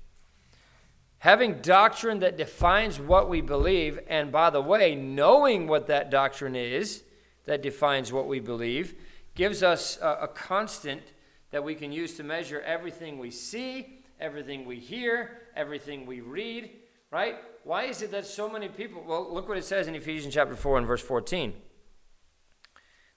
Having 1.18 1.60
doctrine 1.60 2.20
that 2.20 2.36
defines 2.36 3.00
what 3.00 3.28
we 3.28 3.40
believe, 3.40 3.98
and 4.06 4.30
by 4.30 4.50
the 4.50 4.62
way, 4.62 4.94
knowing 4.94 5.66
what 5.66 5.88
that 5.88 6.08
doctrine 6.08 6.54
is 6.54 7.02
that 7.46 7.62
defines 7.62 8.12
what 8.12 8.28
we 8.28 8.38
believe, 8.38 8.94
gives 9.34 9.62
us 9.62 9.98
a, 10.00 10.18
a 10.22 10.28
constant 10.28 11.02
that 11.50 11.64
we 11.64 11.74
can 11.74 11.90
use 11.90 12.16
to 12.16 12.22
measure 12.22 12.60
everything 12.60 13.18
we 13.18 13.30
see, 13.30 14.04
everything 14.20 14.64
we 14.64 14.78
hear, 14.78 15.42
everything 15.54 16.06
we 16.06 16.20
read, 16.20 16.70
right? 17.10 17.36
Why 17.64 17.84
is 17.84 18.02
it 18.02 18.10
that 18.12 18.26
so 18.26 18.48
many 18.48 18.68
people, 18.68 19.04
well, 19.06 19.32
look 19.32 19.48
what 19.48 19.58
it 19.58 19.64
says 19.64 19.88
in 19.88 19.94
Ephesians 19.94 20.34
chapter 20.34 20.54
4 20.54 20.78
and 20.78 20.86
verse 20.86 21.02
14. 21.02 21.54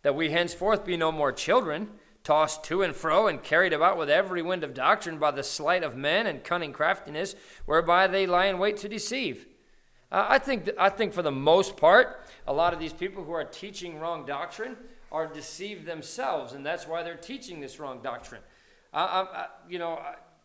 That 0.02 0.16
we 0.16 0.32
henceforth 0.32 0.86
be 0.86 0.98
no 0.98 1.12
more 1.12 1.32
children 1.32 1.90
tossed 2.24 2.64
to 2.66 2.82
and 2.82 2.96
fro 2.96 3.28
and 3.28 3.42
carried 3.42 3.74
about 3.74 3.98
with 3.98 4.10
every 4.10 4.42
wind 4.42 4.64
of 4.64 4.74
doctrine 4.74 5.18
by 5.18 5.32
the 5.32 5.44
sleight 5.44 5.84
of 5.84 5.96
men 5.96 6.28
and 6.28 6.44
cunning 6.44 6.74
craftiness, 6.74 7.36
whereby 7.66 8.08
they 8.08 8.28
lie 8.28 8.46
in 8.46 8.60
wait 8.60 8.78
to 8.78 8.90
deceive. 8.90 9.48
Uh, 10.12 10.26
I, 10.28 10.40
think 10.40 10.66
th- 10.66 10.78
I 10.80 10.90
think 10.90 11.14
for 11.14 11.22
the 11.22 11.32
most 11.32 11.78
part, 11.78 12.26
a 12.48 12.54
lot 12.54 12.74
of 12.74 12.80
these 12.80 12.94
people 12.94 13.24
who 13.24 13.32
are 13.32 13.44
teaching 13.44 14.00
wrong 14.00 14.26
doctrine 14.26 14.76
are 15.12 15.28
deceived 15.28 15.86
themselves, 15.86 16.54
and 16.54 16.66
that's 16.66 16.88
why 16.88 17.04
they're 17.04 17.16
teaching 17.16 17.60
this 17.60 17.80
wrong 17.80 18.02
doctrine. 18.02 18.42
I, 18.94 19.04
I, 19.04 19.46
you 19.70 19.80
know, 19.80 20.00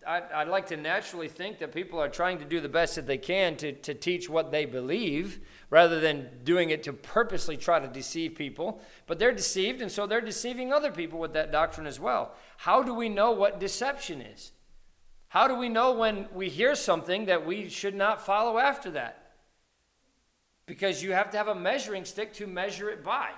I, 0.07 0.23
I'd 0.35 0.49
like 0.49 0.67
to 0.69 0.77
naturally 0.77 1.29
think 1.29 1.59
that 1.59 1.73
people 1.73 1.99
are 2.01 2.09
trying 2.09 2.39
to 2.39 2.45
do 2.45 2.61
the 2.61 2.69
best 2.69 2.97
that 2.97 3.07
they 3.07 3.19
can 3.19 3.57
to, 3.57 3.73
to 3.73 3.95
teach 3.95 4.29
what 4.29 4.51
they 4.51 4.65
believe 4.65 5.41
rather 5.71 6.01
than 6.01 6.29
doing 6.45 6.71
it 6.71 6.83
to 6.85 6.93
purposely 6.93 7.57
try 7.57 7.81
to 7.81 7.89
deceive 7.89 8.35
people. 8.35 8.81
But 9.07 9.19
they're 9.19 9.33
deceived, 9.33 9.81
and 9.81 9.91
so 9.91 10.07
they're 10.07 10.21
deceiving 10.21 10.73
other 10.73 10.93
people 10.93 11.19
with 11.19 11.33
that 11.33 11.53
doctrine 11.53 11.87
as 11.87 11.99
well. 11.99 12.33
How 12.59 12.83
do 12.83 12.95
we 12.95 13.09
know 13.09 13.33
what 13.33 13.61
deception 13.61 14.21
is? 14.21 14.53
How 15.29 15.49
do 15.49 15.57
we 15.57 15.69
know 15.69 15.93
when 15.93 16.29
we 16.33 16.49
hear 16.49 16.75
something 16.75 17.25
that 17.27 17.45
we 17.45 17.69
should 17.69 17.95
not 17.95 18.25
follow 18.25 18.59
after 18.59 18.93
that? 18.93 19.33
Because 20.67 21.03
you 21.03 21.13
have 21.13 21.31
to 21.31 21.37
have 21.37 21.49
a 21.49 21.55
measuring 21.55 22.05
stick 22.05 22.33
to 22.35 22.47
measure 22.47 22.89
it 22.89 23.03
by, 23.03 23.31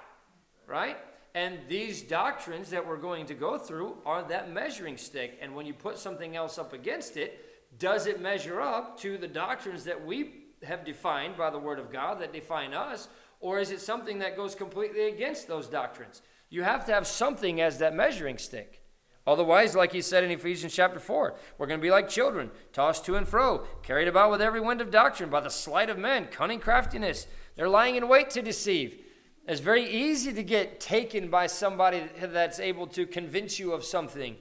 right? 0.67 0.99
And 1.37 1.59
these 1.69 2.01
doctrines 2.01 2.71
that 2.71 2.89
we're 2.89 2.97
going 2.97 3.27
to 3.27 3.35
go 3.35 3.59
through 3.59 3.99
are 4.07 4.23
that 4.23 4.51
measuring 4.51 4.97
stick. 4.97 5.37
And 5.43 5.55
when 5.55 5.67
you 5.67 5.75
put 5.75 5.99
something 5.99 6.35
else 6.35 6.57
up 6.57 6.73
against 6.73 7.19
it, 7.19 7.79
does 7.79 8.07
it 8.07 8.23
measure 8.23 8.63
up 8.63 8.99
to 9.01 9.19
the 9.19 9.29
doctrines 9.29 9.85
that 9.85 10.03
we 10.03 10.45
have 10.63 10.83
defined 10.83 11.37
by 11.37 11.51
the 11.51 11.59
Word 11.59 11.79
of 11.79 11.93
God 11.93 12.23
that 12.23 12.33
define 12.33 12.73
us? 12.73 13.09
Or 13.41 13.59
is 13.59 13.71
it 13.71 13.83
something 13.83 14.19
that 14.21 14.35
goes 14.35 14.55
completely 14.55 15.09
against 15.09 15.47
those 15.47 15.69
doctrines? 15.69 16.23
You 16.49 16.63
have 16.63 16.87
to 16.87 16.95
have 16.95 17.07
something 17.07 17.61
as 17.61 17.77
that 17.81 17.95
measuring 17.95 18.39
stick. 18.39 18.81
Otherwise, 19.27 19.77
like 19.77 19.93
he 19.93 20.01
said 20.01 20.25
in 20.25 20.31
Ephesians 20.31 20.73
chapter 20.73 20.99
4, 20.99 21.35
we're 21.59 21.67
going 21.67 21.79
to 21.79 21.85
be 21.85 21.91
like 21.91 22.09
children, 22.09 22.51
tossed 22.73 23.05
to 23.05 23.17
and 23.17 23.29
fro, 23.29 23.67
carried 23.83 24.09
about 24.09 24.31
with 24.31 24.41
every 24.41 24.63
wind 24.63 24.81
of 24.81 24.91
doctrine 24.91 25.29
by 25.29 25.41
the 25.41 25.51
sleight 25.51 25.91
of 25.91 25.99
men, 25.99 26.29
cunning 26.29 26.61
craftiness. 26.61 27.27
They're 27.57 27.69
lying 27.69 27.97
in 27.97 28.09
wait 28.09 28.31
to 28.31 28.41
deceive. 28.41 29.03
It's 29.47 29.61
very 29.61 29.89
easy 29.89 30.33
to 30.33 30.43
get 30.43 30.81
taken 30.81 31.29
by 31.29 31.47
somebody 31.47 32.03
that's 32.21 32.59
able 32.59 32.87
to 32.89 33.07
convince 33.07 33.59
you 33.59 33.73
of 33.73 33.85
something. 33.85 34.37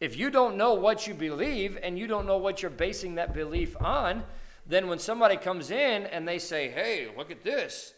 If 0.00 0.16
you 0.16 0.30
don't 0.30 0.56
know 0.56 0.74
what 0.74 1.06
you 1.06 1.14
believe 1.14 1.78
and 1.82 1.98
you 1.98 2.06
don't 2.06 2.26
know 2.26 2.38
what 2.38 2.62
you're 2.62 2.70
basing 2.70 3.16
that 3.16 3.34
belief 3.34 3.76
on, 3.80 4.24
then 4.66 4.88
when 4.88 4.98
somebody 4.98 5.36
comes 5.36 5.70
in 5.70 6.06
and 6.06 6.26
they 6.26 6.38
say, 6.38 6.68
hey, 6.68 7.08
look 7.16 7.30
at 7.30 7.42
this. 7.42 7.94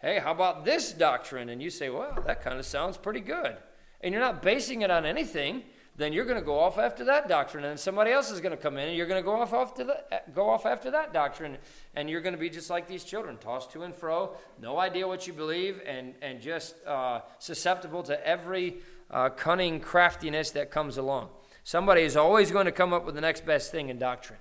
Hey, 0.00 0.18
how 0.18 0.32
about 0.32 0.64
this 0.64 0.92
doctrine? 0.92 1.48
And 1.48 1.62
you 1.62 1.70
say, 1.70 1.90
well, 1.90 2.16
that 2.26 2.42
kind 2.42 2.58
of 2.58 2.64
sounds 2.64 2.96
pretty 2.96 3.20
good 3.20 3.56
and 4.00 4.12
you're 4.12 4.22
not 4.22 4.42
basing 4.42 4.82
it 4.82 4.90
on 4.90 5.04
anything, 5.04 5.62
then 6.00 6.12
you're 6.12 6.24
going 6.24 6.38
to 6.38 6.44
go 6.44 6.58
off 6.58 6.78
after 6.78 7.04
that 7.04 7.28
doctrine, 7.28 7.64
and 7.64 7.78
somebody 7.78 8.10
else 8.10 8.30
is 8.30 8.40
going 8.40 8.56
to 8.56 8.56
come 8.56 8.78
in, 8.78 8.88
and 8.88 8.96
you're 8.96 9.06
going 9.06 9.20
to 9.20 9.24
go 9.24 9.40
off 9.40 9.52
after 9.52 9.84
that, 9.84 10.34
go 10.34 10.48
off 10.48 10.64
after 10.64 10.90
that 10.90 11.12
doctrine, 11.12 11.58
and 11.94 12.08
you're 12.08 12.20
going 12.20 12.34
to 12.34 12.38
be 12.38 12.48
just 12.48 12.70
like 12.70 12.88
these 12.88 13.04
children, 13.04 13.36
tossed 13.36 13.70
to 13.72 13.82
and 13.82 13.94
fro, 13.94 14.34
no 14.60 14.78
idea 14.78 15.06
what 15.06 15.26
you 15.26 15.32
believe, 15.32 15.80
and 15.86 16.14
and 16.22 16.40
just 16.40 16.74
uh, 16.86 17.20
susceptible 17.38 18.02
to 18.04 18.26
every 18.26 18.78
uh, 19.10 19.28
cunning 19.28 19.80
craftiness 19.80 20.50
that 20.52 20.70
comes 20.70 20.96
along. 20.96 21.28
Somebody 21.64 22.02
is 22.02 22.16
always 22.16 22.50
going 22.50 22.66
to 22.66 22.72
come 22.72 22.92
up 22.92 23.04
with 23.04 23.14
the 23.14 23.20
next 23.20 23.44
best 23.44 23.70
thing 23.70 23.90
in 23.90 23.98
doctrine, 23.98 24.38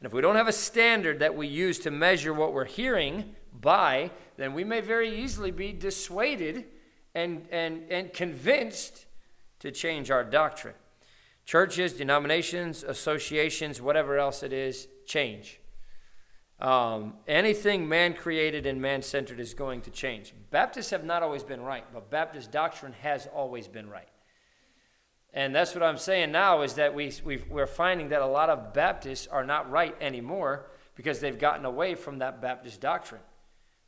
and 0.00 0.06
if 0.06 0.12
we 0.12 0.20
don't 0.20 0.36
have 0.36 0.48
a 0.48 0.52
standard 0.52 1.20
that 1.20 1.34
we 1.34 1.46
use 1.46 1.78
to 1.80 1.90
measure 1.90 2.34
what 2.34 2.52
we're 2.52 2.64
hearing 2.64 3.34
by, 3.52 4.10
then 4.36 4.52
we 4.52 4.62
may 4.62 4.80
very 4.80 5.22
easily 5.22 5.50
be 5.50 5.72
dissuaded 5.72 6.66
and, 7.14 7.46
and, 7.50 7.90
and 7.90 8.12
convinced 8.12 9.06
to 9.60 9.72
change 9.72 10.10
our 10.10 10.22
doctrine. 10.22 10.74
Churches, 11.48 11.94
denominations, 11.94 12.84
associations, 12.84 13.80
whatever 13.80 14.18
else 14.18 14.42
it 14.42 14.52
is, 14.52 14.86
change. 15.06 15.58
Um, 16.60 17.14
anything 17.26 17.88
man 17.88 18.12
created 18.12 18.66
and 18.66 18.82
man 18.82 19.00
centered 19.00 19.40
is 19.40 19.54
going 19.54 19.80
to 19.80 19.90
change. 19.90 20.34
Baptists 20.50 20.90
have 20.90 21.04
not 21.04 21.22
always 21.22 21.42
been 21.42 21.62
right, 21.62 21.86
but 21.90 22.10
Baptist 22.10 22.52
doctrine 22.52 22.92
has 23.00 23.26
always 23.28 23.66
been 23.66 23.88
right. 23.88 24.10
And 25.32 25.54
that's 25.54 25.74
what 25.74 25.82
I'm 25.82 25.96
saying 25.96 26.32
now 26.32 26.60
is 26.60 26.74
that 26.74 26.94
we, 26.94 27.14
we 27.24 27.40
are 27.62 27.66
finding 27.66 28.10
that 28.10 28.20
a 28.20 28.26
lot 28.26 28.50
of 28.50 28.74
Baptists 28.74 29.26
are 29.26 29.42
not 29.42 29.70
right 29.70 29.96
anymore 30.02 30.66
because 30.96 31.18
they've 31.18 31.38
gotten 31.38 31.64
away 31.64 31.94
from 31.94 32.18
that 32.18 32.42
Baptist 32.42 32.82
doctrine. 32.82 33.22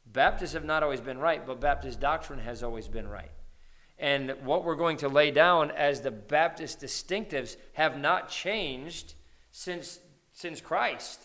Baptists 0.07 0.55
have 0.55 0.65
not 0.65 0.83
always 0.83 1.03
been 1.03 1.19
right, 1.19 1.47
but 1.47 1.61
Baptist 1.61 2.01
doctrine 2.01 2.39
has 2.39 2.63
always 2.63 2.89
been 2.89 3.07
right. 3.07 3.33
And 4.01 4.35
what 4.45 4.65
we're 4.65 4.77
going 4.77 4.97
to 4.99 5.09
lay 5.09 5.31
down 5.31 5.71
as 5.71 6.01
the 6.01 6.11
Baptist 6.11 6.81
distinctives 6.81 7.57
have 7.75 7.99
not 7.99 8.31
changed 8.31 9.13
since, 9.53 10.01
since 10.33 10.63
Christ. 10.63 11.21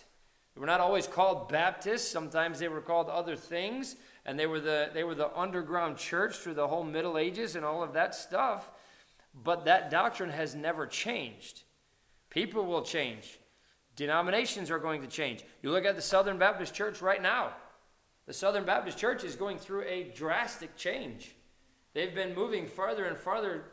They 0.53 0.59
were 0.59 0.67
not 0.67 0.81
always 0.81 1.07
called 1.07 1.47
Baptists. 1.47 2.07
Sometimes 2.07 2.59
they 2.59 2.67
were 2.67 2.81
called 2.81 3.07
other 3.07 3.37
things. 3.37 3.95
And 4.25 4.37
they 4.37 4.45
were, 4.45 4.59
the, 4.59 4.89
they 4.93 5.05
were 5.05 5.15
the 5.15 5.35
underground 5.37 5.97
church 5.97 6.35
through 6.35 6.55
the 6.55 6.67
whole 6.67 6.83
Middle 6.83 7.17
Ages 7.17 7.55
and 7.55 7.63
all 7.63 7.81
of 7.81 7.93
that 7.93 8.13
stuff. 8.13 8.69
But 9.43 9.65
that 9.65 9.89
doctrine 9.89 10.29
has 10.29 10.53
never 10.53 10.85
changed. 10.85 11.63
People 12.29 12.65
will 12.65 12.81
change. 12.81 13.39
Denominations 13.95 14.69
are 14.69 14.79
going 14.79 15.01
to 15.01 15.07
change. 15.07 15.43
You 15.61 15.71
look 15.71 15.85
at 15.85 15.95
the 15.95 16.01
Southern 16.01 16.37
Baptist 16.37 16.73
Church 16.73 17.01
right 17.01 17.21
now. 17.21 17.53
The 18.25 18.33
Southern 18.33 18.65
Baptist 18.65 18.97
Church 18.97 19.23
is 19.23 19.35
going 19.35 19.59
through 19.59 19.83
a 19.83 20.11
drastic 20.15 20.75
change. 20.75 21.34
They've 21.95 22.13
been 22.13 22.35
moving 22.35 22.67
farther 22.67 23.05
and 23.05 23.17
farther 23.17 23.63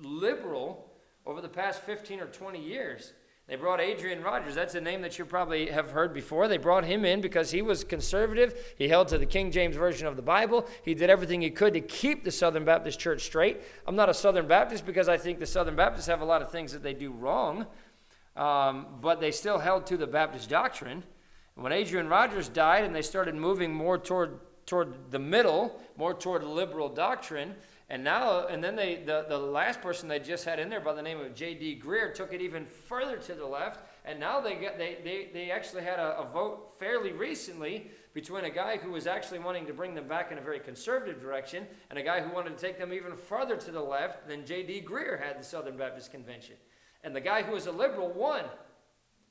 liberal 0.00 0.92
over 1.26 1.40
the 1.40 1.48
past 1.48 1.82
15 1.82 2.20
or 2.20 2.26
20 2.26 2.62
years. 2.62 3.12
They 3.48 3.56
brought 3.56 3.80
Adrian 3.80 4.22
Rogers. 4.22 4.54
That's 4.54 4.76
a 4.76 4.80
name 4.80 5.02
that 5.02 5.18
you 5.18 5.24
probably 5.24 5.68
have 5.68 5.90
heard 5.90 6.14
before. 6.14 6.46
They 6.46 6.56
brought 6.56 6.84
him 6.84 7.04
in 7.04 7.20
because 7.20 7.50
he 7.50 7.60
was 7.60 7.82
conservative. 7.82 8.74
He 8.78 8.86
held 8.86 9.08
to 9.08 9.18
the 9.18 9.26
King 9.26 9.50
James 9.50 9.74
Version 9.74 10.06
of 10.06 10.14
the 10.14 10.22
Bible. 10.22 10.68
He 10.84 10.94
did 10.94 11.10
everything 11.10 11.42
he 11.42 11.50
could 11.50 11.74
to 11.74 11.80
keep 11.80 12.22
the 12.22 12.30
Southern 12.30 12.64
Baptist 12.64 13.00
Church 13.00 13.24
straight. 13.24 13.60
I'm 13.88 13.96
not 13.96 14.08
a 14.08 14.14
Southern 14.14 14.46
Baptist 14.46 14.86
because 14.86 15.08
I 15.08 15.16
think 15.16 15.40
the 15.40 15.46
Southern 15.46 15.74
Baptists 15.74 16.06
have 16.06 16.20
a 16.20 16.26
lot 16.26 16.42
of 16.42 16.52
things 16.52 16.70
that 16.72 16.84
they 16.84 16.94
do 16.94 17.10
wrong, 17.10 17.66
um, 18.36 18.86
but 19.00 19.18
they 19.20 19.32
still 19.32 19.58
held 19.58 19.84
to 19.86 19.96
the 19.96 20.06
Baptist 20.06 20.48
doctrine. 20.48 21.02
When 21.56 21.72
Adrian 21.72 22.08
Rogers 22.08 22.48
died 22.48 22.84
and 22.84 22.94
they 22.94 23.02
started 23.02 23.34
moving 23.34 23.74
more 23.74 23.98
toward, 23.98 24.38
toward 24.68 25.10
the 25.10 25.18
middle, 25.18 25.80
more 25.96 26.12
toward 26.12 26.44
liberal 26.44 26.90
doctrine, 26.90 27.54
and 27.90 28.04
now, 28.04 28.46
and 28.48 28.62
then 28.62 28.76
they, 28.76 28.96
the, 28.96 29.24
the 29.26 29.38
last 29.38 29.80
person 29.80 30.08
they 30.08 30.18
just 30.18 30.44
had 30.44 30.58
in 30.58 30.68
there 30.68 30.80
by 30.80 30.92
the 30.92 31.00
name 31.00 31.18
of 31.18 31.34
J.D. 31.34 31.80
Greear 31.82 32.14
took 32.14 32.34
it 32.34 32.42
even 32.42 32.66
further 32.66 33.16
to 33.16 33.34
the 33.34 33.46
left, 33.46 33.80
and 34.04 34.20
now 34.20 34.40
they, 34.40 34.56
get, 34.56 34.76
they, 34.76 34.98
they, 35.02 35.30
they 35.32 35.50
actually 35.50 35.82
had 35.82 35.98
a, 35.98 36.18
a 36.18 36.30
vote 36.30 36.74
fairly 36.78 37.12
recently 37.12 37.90
between 38.12 38.44
a 38.44 38.50
guy 38.50 38.76
who 38.76 38.90
was 38.90 39.06
actually 39.06 39.38
wanting 39.38 39.64
to 39.66 39.72
bring 39.72 39.94
them 39.94 40.06
back 40.06 40.30
in 40.30 40.36
a 40.36 40.42
very 40.42 40.60
conservative 40.60 41.18
direction 41.18 41.66
and 41.88 41.98
a 41.98 42.02
guy 42.02 42.20
who 42.20 42.30
wanted 42.34 42.56
to 42.56 42.62
take 42.62 42.78
them 42.78 42.92
even 42.92 43.16
further 43.16 43.56
to 43.56 43.70
the 43.70 43.80
left 43.80 44.28
than 44.28 44.44
J.D. 44.44 44.84
Greear 44.86 45.18
had 45.18 45.40
the 45.40 45.44
Southern 45.44 45.78
Baptist 45.78 46.10
Convention. 46.10 46.56
And 47.04 47.16
the 47.16 47.22
guy 47.22 47.42
who 47.42 47.52
was 47.52 47.66
a 47.66 47.72
liberal 47.72 48.10
won. 48.10 48.44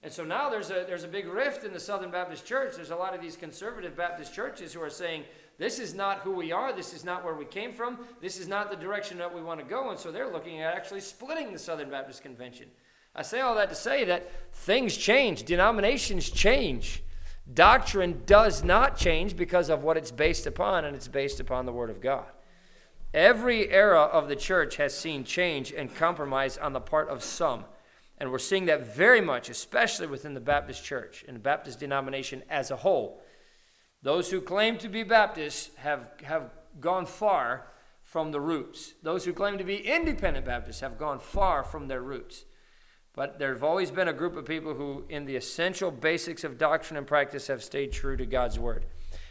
And 0.07 0.13
so 0.13 0.23
now 0.23 0.49
there's 0.49 0.69
a, 0.69 0.85
there's 0.87 1.03
a 1.03 1.07
big 1.09 1.27
rift 1.27 1.65
in 1.65 1.73
the 1.73 1.81
Southern 1.81 2.11
Baptist 2.11 2.45
Church. 2.45 2.77
There's 2.77 2.91
a 2.91 2.95
lot 2.95 3.13
of 3.13 3.19
these 3.19 3.35
conservative 3.35 3.97
Baptist 3.97 4.33
churches 4.33 4.71
who 4.71 4.81
are 4.81 4.89
saying, 4.89 5.25
this 5.57 5.79
is 5.79 5.93
not 5.93 6.19
who 6.19 6.31
we 6.31 6.53
are. 6.53 6.71
This 6.71 6.93
is 6.93 7.03
not 7.03 7.25
where 7.25 7.35
we 7.35 7.43
came 7.43 7.73
from. 7.73 7.99
This 8.21 8.39
is 8.39 8.47
not 8.47 8.71
the 8.71 8.77
direction 8.77 9.17
that 9.17 9.35
we 9.35 9.41
want 9.41 9.59
to 9.59 9.65
go. 9.65 9.89
And 9.89 9.99
so 9.99 10.09
they're 10.09 10.31
looking 10.31 10.61
at 10.61 10.73
actually 10.73 11.01
splitting 11.01 11.51
the 11.51 11.59
Southern 11.59 11.89
Baptist 11.89 12.23
Convention. 12.23 12.67
I 13.13 13.21
say 13.21 13.41
all 13.41 13.53
that 13.55 13.67
to 13.67 13.75
say 13.75 14.05
that 14.05 14.31
things 14.53 14.95
change, 14.95 15.43
denominations 15.43 16.29
change. 16.29 17.03
Doctrine 17.53 18.21
does 18.25 18.63
not 18.63 18.95
change 18.95 19.35
because 19.35 19.69
of 19.69 19.83
what 19.83 19.97
it's 19.97 20.11
based 20.11 20.47
upon, 20.47 20.85
and 20.85 20.95
it's 20.95 21.09
based 21.09 21.41
upon 21.41 21.65
the 21.65 21.73
Word 21.73 21.89
of 21.89 21.99
God. 21.99 22.27
Every 23.13 23.69
era 23.69 24.03
of 24.03 24.29
the 24.29 24.37
church 24.37 24.77
has 24.77 24.97
seen 24.97 25.25
change 25.25 25.73
and 25.73 25.93
compromise 25.93 26.57
on 26.57 26.71
the 26.71 26.79
part 26.79 27.09
of 27.09 27.25
some. 27.25 27.65
And 28.17 28.31
we're 28.31 28.39
seeing 28.39 28.65
that 28.65 28.95
very 28.95 29.21
much, 29.21 29.49
especially 29.49 30.07
within 30.07 30.33
the 30.33 30.39
Baptist 30.39 30.83
church 30.83 31.23
and 31.27 31.35
the 31.35 31.41
Baptist 31.41 31.79
denomination 31.79 32.43
as 32.49 32.71
a 32.71 32.77
whole. 32.77 33.21
Those 34.01 34.31
who 34.31 34.41
claim 34.41 34.77
to 34.79 34.89
be 34.89 35.03
Baptists 35.03 35.75
have, 35.77 36.07
have 36.23 36.49
gone 36.79 37.05
far 37.05 37.67
from 38.03 38.31
the 38.31 38.39
roots. 38.39 38.93
Those 39.03 39.25
who 39.25 39.33
claim 39.33 39.57
to 39.57 39.63
be 39.63 39.77
independent 39.77 40.45
Baptists 40.45 40.79
have 40.79 40.97
gone 40.97 41.19
far 41.19 41.63
from 41.63 41.87
their 41.87 42.01
roots. 42.01 42.45
But 43.13 43.39
there 43.39 43.53
have 43.53 43.63
always 43.63 43.91
been 43.91 44.07
a 44.07 44.13
group 44.13 44.35
of 44.35 44.45
people 44.45 44.75
who, 44.75 45.03
in 45.09 45.25
the 45.25 45.35
essential 45.35 45.91
basics 45.91 46.43
of 46.43 46.57
doctrine 46.57 46.97
and 46.97 47.07
practice, 47.07 47.47
have 47.47 47.63
stayed 47.63 47.91
true 47.91 48.15
to 48.15 48.25
God's 48.25 48.59
word. 48.59 48.85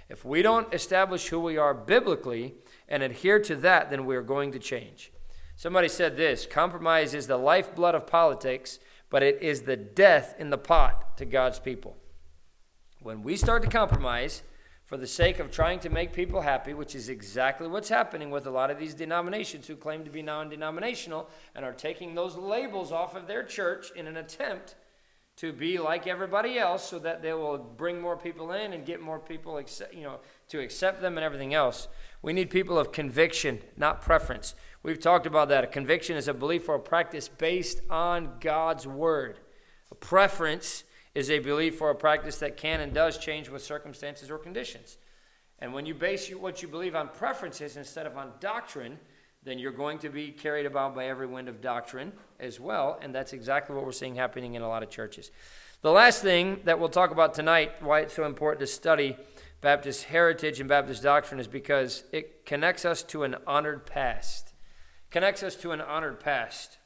If 0.08 0.24
we 0.24 0.42
don't 0.42 0.72
establish 0.74 1.28
who 1.28 1.40
we 1.40 1.56
are 1.56 1.72
biblically 1.72 2.54
and 2.88 3.02
adhere 3.02 3.40
to 3.40 3.56
that, 3.56 3.90
then 3.90 4.04
we 4.04 4.16
are 4.16 4.22
going 4.22 4.52
to 4.52 4.58
change. 4.58 5.12
Somebody 5.58 5.88
said 5.88 6.16
this 6.16 6.44
compromise 6.44 7.14
is 7.14 7.26
the 7.26 7.38
lifeblood 7.38 7.94
of 7.94 8.06
politics, 8.06 8.78
but 9.08 9.22
it 9.22 9.42
is 9.42 9.62
the 9.62 9.76
death 9.76 10.34
in 10.38 10.50
the 10.50 10.58
pot 10.58 11.16
to 11.16 11.24
God's 11.24 11.58
people. 11.58 11.96
When 13.00 13.22
we 13.22 13.36
start 13.36 13.62
to 13.62 13.68
compromise 13.68 14.42
for 14.84 14.98
the 14.98 15.06
sake 15.06 15.38
of 15.38 15.50
trying 15.50 15.80
to 15.80 15.88
make 15.88 16.12
people 16.12 16.42
happy, 16.42 16.74
which 16.74 16.94
is 16.94 17.08
exactly 17.08 17.66
what's 17.68 17.88
happening 17.88 18.30
with 18.30 18.46
a 18.46 18.50
lot 18.50 18.70
of 18.70 18.78
these 18.78 18.92
denominations 18.92 19.66
who 19.66 19.76
claim 19.76 20.04
to 20.04 20.10
be 20.10 20.20
non 20.20 20.50
denominational 20.50 21.30
and 21.54 21.64
are 21.64 21.72
taking 21.72 22.14
those 22.14 22.36
labels 22.36 22.92
off 22.92 23.16
of 23.16 23.26
their 23.26 23.42
church 23.42 23.90
in 23.96 24.06
an 24.06 24.18
attempt 24.18 24.74
to 25.36 25.52
be 25.52 25.78
like 25.78 26.06
everybody 26.06 26.58
else 26.58 26.88
so 26.88 26.98
that 26.98 27.22
they 27.22 27.32
will 27.32 27.58
bring 27.58 28.00
more 28.00 28.16
people 28.16 28.52
in 28.52 28.72
and 28.72 28.86
get 28.86 29.00
more 29.00 29.18
people 29.18 29.58
accept, 29.58 29.94
you 29.94 30.02
know 30.02 30.18
to 30.48 30.60
accept 30.60 31.00
them 31.02 31.18
and 31.18 31.24
everything 31.24 31.52
else 31.52 31.88
we 32.22 32.32
need 32.32 32.48
people 32.48 32.78
of 32.78 32.90
conviction 32.90 33.60
not 33.76 34.00
preference 34.00 34.54
We've 34.82 35.00
talked 35.00 35.26
about 35.26 35.48
that. 35.48 35.64
A 35.64 35.66
conviction 35.66 36.16
is 36.16 36.28
a 36.28 36.34
belief 36.34 36.68
or 36.68 36.76
a 36.76 36.80
practice 36.80 37.28
based 37.28 37.80
on 37.90 38.34
God's 38.40 38.86
word. 38.86 39.40
A 39.90 39.94
preference 39.94 40.84
is 41.14 41.30
a 41.30 41.38
belief 41.38 41.80
or 41.80 41.90
a 41.90 41.94
practice 41.94 42.38
that 42.38 42.56
can 42.56 42.80
and 42.80 42.92
does 42.92 43.18
change 43.18 43.48
with 43.48 43.62
circumstances 43.62 44.30
or 44.30 44.38
conditions. 44.38 44.98
And 45.58 45.72
when 45.72 45.86
you 45.86 45.94
base 45.94 46.28
what 46.30 46.62
you 46.62 46.68
believe 46.68 46.94
on 46.94 47.08
preferences 47.08 47.76
instead 47.76 48.06
of 48.06 48.16
on 48.16 48.32
doctrine, 48.40 48.98
then 49.42 49.58
you're 49.58 49.72
going 49.72 49.98
to 50.00 50.10
be 50.10 50.30
carried 50.30 50.66
about 50.66 50.94
by 50.94 51.06
every 51.06 51.26
wind 51.26 51.48
of 51.48 51.60
doctrine 51.60 52.12
as 52.38 52.60
well. 52.60 52.98
And 53.00 53.14
that's 53.14 53.32
exactly 53.32 53.74
what 53.74 53.84
we're 53.84 53.92
seeing 53.92 54.16
happening 54.16 54.54
in 54.54 54.62
a 54.62 54.68
lot 54.68 54.82
of 54.82 54.90
churches. 54.90 55.30
The 55.82 55.90
last 55.90 56.20
thing 56.20 56.60
that 56.64 56.78
we'll 56.78 56.88
talk 56.88 57.10
about 57.10 57.32
tonight, 57.32 57.82
why 57.82 58.00
it's 58.00 58.14
so 58.14 58.24
important 58.24 58.60
to 58.60 58.66
study 58.66 59.16
Baptist 59.60 60.04
heritage 60.04 60.60
and 60.60 60.68
Baptist 60.68 61.02
doctrine, 61.02 61.40
is 61.40 61.48
because 61.48 62.04
it 62.12 62.44
connects 62.44 62.84
us 62.84 63.02
to 63.04 63.22
an 63.22 63.36
honored 63.46 63.86
past 63.86 64.45
connects 65.16 65.42
us 65.42 65.56
to 65.56 65.72
an 65.72 65.80
honored 65.80 66.20
past. 66.20 66.76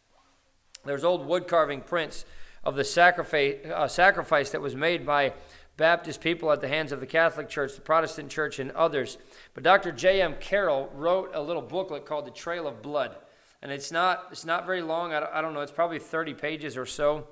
There's 0.84 1.02
old 1.02 1.26
wood 1.26 1.48
carving 1.48 1.80
prints 1.80 2.24
of 2.62 2.76
the 2.76 2.84
sacrifice, 2.84 3.56
uh, 3.66 3.88
sacrifice 3.88 4.50
that 4.50 4.60
was 4.60 4.76
made 4.76 5.04
by 5.04 5.32
Baptist 5.76 6.20
people 6.20 6.52
at 6.52 6.60
the 6.60 6.68
hands 6.68 6.92
of 6.92 7.00
the 7.00 7.08
Catholic 7.08 7.48
Church, 7.48 7.74
the 7.74 7.80
Protestant 7.80 8.30
Church, 8.30 8.60
and 8.60 8.70
others. 8.70 9.18
But 9.52 9.64
Dr. 9.64 9.90
J.M. 9.90 10.36
Carroll 10.38 10.92
wrote 10.94 11.32
a 11.34 11.42
little 11.42 11.60
booklet 11.60 12.06
called 12.06 12.24
The 12.24 12.30
Trail 12.30 12.68
of 12.68 12.82
Blood. 12.82 13.16
and 13.62 13.72
it's 13.72 13.90
not 13.90 14.28
it's 14.30 14.44
not 14.44 14.64
very 14.64 14.80
long. 14.80 15.12
I 15.12 15.18
don't, 15.18 15.32
I 15.32 15.40
don't 15.40 15.52
know. 15.52 15.62
It's 15.62 15.72
probably 15.72 15.98
30 15.98 16.34
pages 16.34 16.76
or 16.76 16.86
so. 16.86 17.26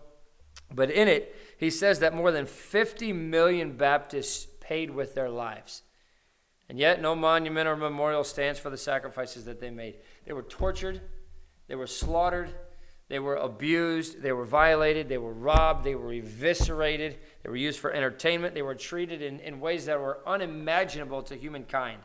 But 0.75 0.91
in 0.91 1.07
it, 1.07 1.33
he 1.59 1.71
says 1.71 2.01
that 2.01 2.13
more 2.13 2.33
than 2.33 2.45
50 2.45 3.13
million 3.13 3.77
Baptists 3.77 4.49
paid 4.59 4.91
with 4.91 5.15
their 5.15 5.31
lives. 5.31 5.83
And 6.69 6.79
yet, 6.79 7.01
no 7.01 7.15
monument 7.15 7.67
or 7.67 7.77
memorial 7.77 8.25
stands 8.25 8.59
for 8.59 8.69
the 8.69 8.77
sacrifices 8.77 9.47
that 9.47 9.61
they 9.61 9.71
made. 9.71 9.97
They 10.29 10.35
were 10.35 10.43
tortured, 10.43 11.01
they 11.69 11.75
were 11.75 11.87
slaughtered, 11.87 12.51
they 13.09 13.19
were 13.19 13.37
abused, 13.37 14.21
they 14.21 14.33
were 14.33 14.45
violated, 14.45 15.09
they 15.09 15.17
were 15.17 15.33
robbed, 15.33 15.85
they 15.85 15.95
were 15.95 16.13
eviscerated, 16.13 17.17
they 17.43 17.49
were 17.49 17.57
used 17.57 17.81
for 17.81 17.91
entertainment, 17.91 18.53
they 18.53 18.61
were 18.61 18.75
treated 18.75 19.23
in, 19.23 19.41
in 19.41 19.59
ways 19.59 19.87
that 19.87 19.99
were 19.99 20.19
unimaginable 20.27 21.23
to 21.23 21.35
humankind. 21.35 22.03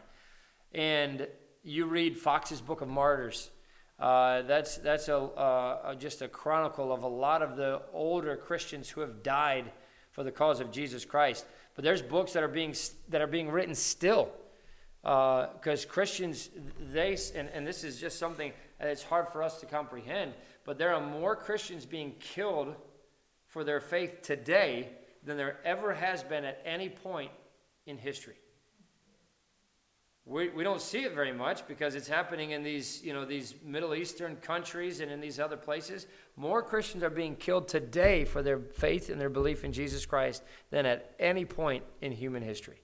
And 0.74 1.28
you 1.64 1.86
read 1.86 2.18
Foxe's 2.18 2.62
Book 2.62 2.80
of 2.80 2.88
Martyrs. 2.88 3.52
Uh, 4.00 4.44
that's 4.44 4.78
that's 4.78 5.10
a, 5.10 5.18
uh, 5.18 5.94
just 5.96 6.22
a 6.22 6.30
chronicle 6.30 6.94
of 6.94 7.04
a 7.04 7.08
lot 7.08 7.42
of 7.42 7.58
the 7.58 7.82
older 7.92 8.38
Christians 8.38 8.90
who 8.90 9.02
have 9.02 9.22
died 9.22 9.70
for 10.12 10.24
the 10.24 10.32
cause 10.32 10.62
of 10.62 10.72
Jesus 10.72 11.04
Christ. 11.04 11.46
But 11.76 11.84
there's 11.84 12.02
books 12.02 12.32
that 12.34 12.44
are 12.44 12.48
being 12.48 12.74
that 13.10 13.22
are 13.22 13.28
being 13.28 13.52
written 13.52 13.76
still 13.76 14.32
because 15.04 15.86
uh, 15.86 15.90
Christians 15.90 16.50
they 16.80 17.18
and, 17.36 17.50
and 17.50 17.68
this 17.68 17.84
is 17.84 18.00
just 18.00 18.18
something 18.18 18.54
that's 18.80 19.04
hard 19.04 19.28
for 19.28 19.44
us 19.44 19.60
to 19.60 19.66
comprehend. 19.66 20.34
But 20.66 20.78
there 20.78 20.94
are 20.94 21.02
more 21.02 21.36
Christians 21.36 21.86
being 21.86 22.14
killed 22.20 22.74
for 23.48 23.64
their 23.64 23.82
faith 23.82 24.22
today 24.22 24.90
than 25.26 25.38
there 25.38 25.60
ever 25.66 25.94
has 25.94 26.24
been 26.24 26.46
at 26.46 26.62
any 26.66 26.90
point 26.90 27.32
in 27.86 27.98
history. 27.98 28.36
We, 30.26 30.48
we 30.50 30.64
don't 30.64 30.82
see 30.82 31.04
it 31.04 31.14
very 31.14 31.34
much 31.34 31.68
because 31.68 31.96
it's 31.96 32.08
happening 32.08 32.52
in 32.52 32.64
these, 32.64 33.04
you 33.04 33.12
know, 33.12 33.26
these 33.26 33.56
Middle 33.62 33.94
Eastern 33.94 34.38
countries 34.38 35.02
and 35.02 35.12
in 35.12 35.20
these 35.20 35.38
other 35.38 35.58
places. 35.58 36.08
More 36.38 36.64
Christians 36.64 37.04
are 37.04 37.10
being 37.10 37.36
killed 37.36 37.68
today 37.68 38.24
for 38.24 38.42
their 38.42 38.60
faith 38.60 39.10
and 39.10 39.20
their 39.20 39.30
belief 39.30 39.66
in 39.66 39.74
Jesus 39.74 40.06
Christ 40.06 40.42
than 40.72 40.86
at 40.86 41.14
any 41.20 41.44
point 41.44 41.84
in 42.02 42.14
human 42.14 42.42
history. 42.42 42.83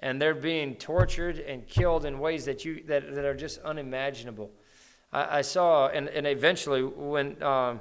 And 0.00 0.20
they're 0.20 0.34
being 0.34 0.76
tortured 0.76 1.38
and 1.38 1.66
killed 1.66 2.04
in 2.04 2.18
ways 2.18 2.46
that, 2.46 2.64
you, 2.64 2.82
that, 2.88 3.14
that 3.14 3.24
are 3.24 3.34
just 3.34 3.60
unimaginable. 3.60 4.50
I, 5.12 5.38
I 5.38 5.40
saw, 5.42 5.88
and, 5.88 6.08
and 6.08 6.26
eventually, 6.26 6.82
when 6.82 7.42
um, 7.42 7.80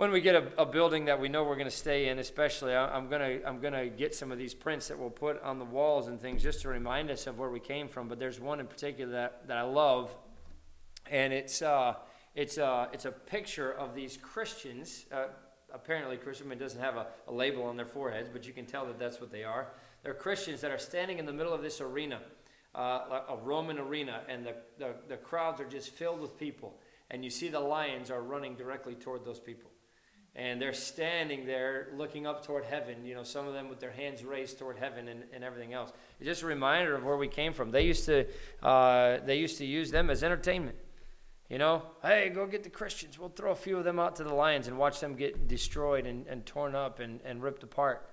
when 0.00 0.12
we 0.12 0.22
get 0.22 0.34
a, 0.34 0.62
a, 0.62 0.64
building 0.64 1.04
that 1.04 1.20
we 1.20 1.28
know 1.28 1.44
we're 1.44 1.56
going 1.56 1.66
to 1.66 1.70
stay 1.70 2.08
in, 2.08 2.18
especially, 2.18 2.72
I, 2.74 2.96
am 2.96 3.10
to 3.10 3.46
I'm 3.46 3.60
going 3.60 3.74
to 3.74 3.86
get 3.86 4.14
some 4.14 4.32
of 4.32 4.38
these 4.38 4.54
prints 4.54 4.88
that 4.88 4.98
we'll 4.98 5.10
put 5.10 5.42
on 5.42 5.58
the 5.58 5.64
walls 5.66 6.08
and 6.08 6.18
things 6.18 6.42
just 6.42 6.62
to 6.62 6.70
remind 6.70 7.10
us 7.10 7.26
of 7.26 7.38
where 7.38 7.50
we 7.50 7.60
came 7.60 7.86
from. 7.86 8.08
But 8.08 8.18
there's 8.18 8.40
one 8.40 8.60
in 8.60 8.66
particular 8.66 9.12
that, 9.12 9.46
that 9.48 9.58
I 9.58 9.62
love, 9.62 10.16
and 11.10 11.34
it's 11.34 11.60
uh, 11.60 11.96
it's 12.34 12.56
uh, 12.56 12.86
it's 12.94 13.04
a 13.04 13.10
picture 13.10 13.72
of 13.72 13.94
these 13.94 14.16
Christians. 14.16 15.04
Uh, 15.12 15.24
apparently, 15.70 16.16
Christian. 16.16 16.48
Doesn't 16.56 16.80
have 16.80 16.96
a, 16.96 17.08
a 17.28 17.32
label 17.32 17.64
on 17.64 17.76
their 17.76 17.84
foreheads, 17.84 18.30
but 18.32 18.46
you 18.46 18.54
can 18.54 18.64
tell 18.64 18.86
that 18.86 18.98
that's 18.98 19.20
what 19.20 19.30
they 19.30 19.44
are. 19.44 19.66
They're 20.02 20.14
Christians 20.14 20.62
that 20.62 20.70
are 20.70 20.78
standing 20.78 21.18
in 21.18 21.26
the 21.26 21.32
middle 21.32 21.52
of 21.52 21.62
this 21.62 21.80
arena, 21.80 22.20
uh, 22.74 23.20
a 23.28 23.36
Roman 23.42 23.78
arena, 23.78 24.22
and 24.28 24.46
the, 24.46 24.54
the 24.78 24.94
the 25.08 25.16
crowds 25.16 25.60
are 25.60 25.68
just 25.68 25.90
filled 25.90 26.20
with 26.20 26.38
people, 26.38 26.78
and 27.10 27.24
you 27.24 27.30
see 27.30 27.48
the 27.48 27.60
lions 27.60 28.10
are 28.10 28.22
running 28.22 28.54
directly 28.54 28.94
toward 28.94 29.24
those 29.24 29.40
people. 29.40 29.70
And 30.36 30.62
they're 30.62 30.72
standing 30.72 31.44
there 31.44 31.88
looking 31.96 32.24
up 32.24 32.46
toward 32.46 32.64
heaven 32.64 33.04
you 33.04 33.16
know 33.16 33.24
some 33.24 33.48
of 33.48 33.52
them 33.52 33.68
with 33.68 33.80
their 33.80 33.90
hands 33.90 34.24
raised 34.24 34.60
toward 34.60 34.78
heaven 34.78 35.08
and, 35.08 35.24
and 35.34 35.44
everything 35.44 35.74
else. 35.74 35.92
It's 36.20 36.26
just 36.26 36.42
a 36.42 36.46
reminder 36.46 36.94
of 36.94 37.04
where 37.04 37.16
we 37.16 37.28
came 37.28 37.52
from. 37.52 37.72
They 37.72 37.82
used 37.82 38.06
to 38.06 38.26
uh, 38.62 39.18
they 39.26 39.36
used 39.36 39.58
to 39.58 39.66
use 39.66 39.90
them 39.90 40.08
as 40.08 40.22
entertainment. 40.22 40.76
You 41.50 41.58
know 41.58 41.82
hey 42.02 42.30
go 42.30 42.46
get 42.46 42.62
the 42.62 42.70
christians. 42.70 43.18
We'll 43.18 43.28
throw 43.28 43.50
a 43.50 43.56
few 43.56 43.76
of 43.76 43.84
them 43.84 43.98
out 43.98 44.16
to 44.16 44.24
the 44.24 44.32
lions 44.32 44.68
and 44.68 44.78
watch 44.78 45.00
them 45.00 45.14
get 45.14 45.48
destroyed 45.48 46.06
and, 46.06 46.26
and 46.28 46.46
torn 46.46 46.76
up 46.76 47.00
and, 47.00 47.20
and 47.24 47.42
ripped 47.42 47.64
apart 47.64 48.09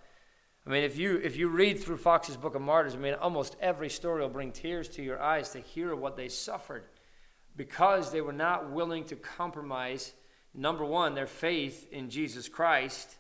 i 0.67 0.69
mean 0.69 0.84
if 0.84 0.97
you 0.97 1.17
if 1.17 1.36
you 1.38 1.47
read 1.47 1.80
through 1.80 1.97
Foxe's 1.97 2.38
book 2.38 2.53
of 2.53 2.62
martyrs 2.62 2.93
i 2.93 2.97
mean 2.97 3.15
almost 3.15 3.56
every 3.60 3.89
story 3.89 4.21
will 4.21 4.30
bring 4.30 4.51
tears 4.51 4.88
to 4.89 5.01
your 5.01 5.19
eyes 5.19 5.49
to 5.49 5.60
hear 5.60 5.95
what 5.95 6.15
they 6.15 6.27
suffered 6.27 6.84
because 7.56 8.12
they 8.12 8.21
were 8.21 8.32
not 8.34 8.69
willing 8.69 9.03
to 9.06 9.15
compromise 9.15 10.13
number 10.58 10.84
one, 10.84 11.13
their 11.15 11.27
faith 11.27 11.88
in 11.91 12.10
Jesus 12.10 12.49
Christ 12.49 13.15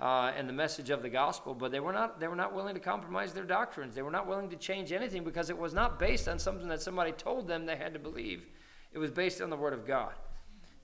uh, 0.00 0.32
and 0.36 0.48
the 0.48 0.52
message 0.52 0.90
of 0.90 1.02
the 1.02 1.08
gospel, 1.08 1.54
but 1.54 1.70
they 1.70 1.80
were 1.80 1.92
not 1.92 2.20
they 2.20 2.28
were 2.28 2.36
not 2.36 2.54
willing 2.54 2.74
to 2.74 2.80
compromise 2.80 3.32
their 3.32 3.44
doctrines. 3.44 3.94
They 3.94 4.02
were 4.02 4.10
not 4.10 4.26
willing 4.26 4.50
to 4.50 4.56
change 4.56 4.92
anything 4.92 5.24
because 5.24 5.50
it 5.50 5.58
was 5.58 5.72
not 5.72 5.98
based 5.98 6.28
on 6.28 6.38
something 6.38 6.68
that 6.68 6.82
somebody 6.82 7.12
told 7.12 7.46
them 7.48 7.64
they 7.64 7.76
had 7.76 7.94
to 7.94 8.00
believe. 8.00 8.46
It 8.92 8.98
was 8.98 9.10
based 9.10 9.40
on 9.40 9.50
the 9.50 9.56
Word 9.56 9.72
of 9.72 9.86
God. 9.86 10.12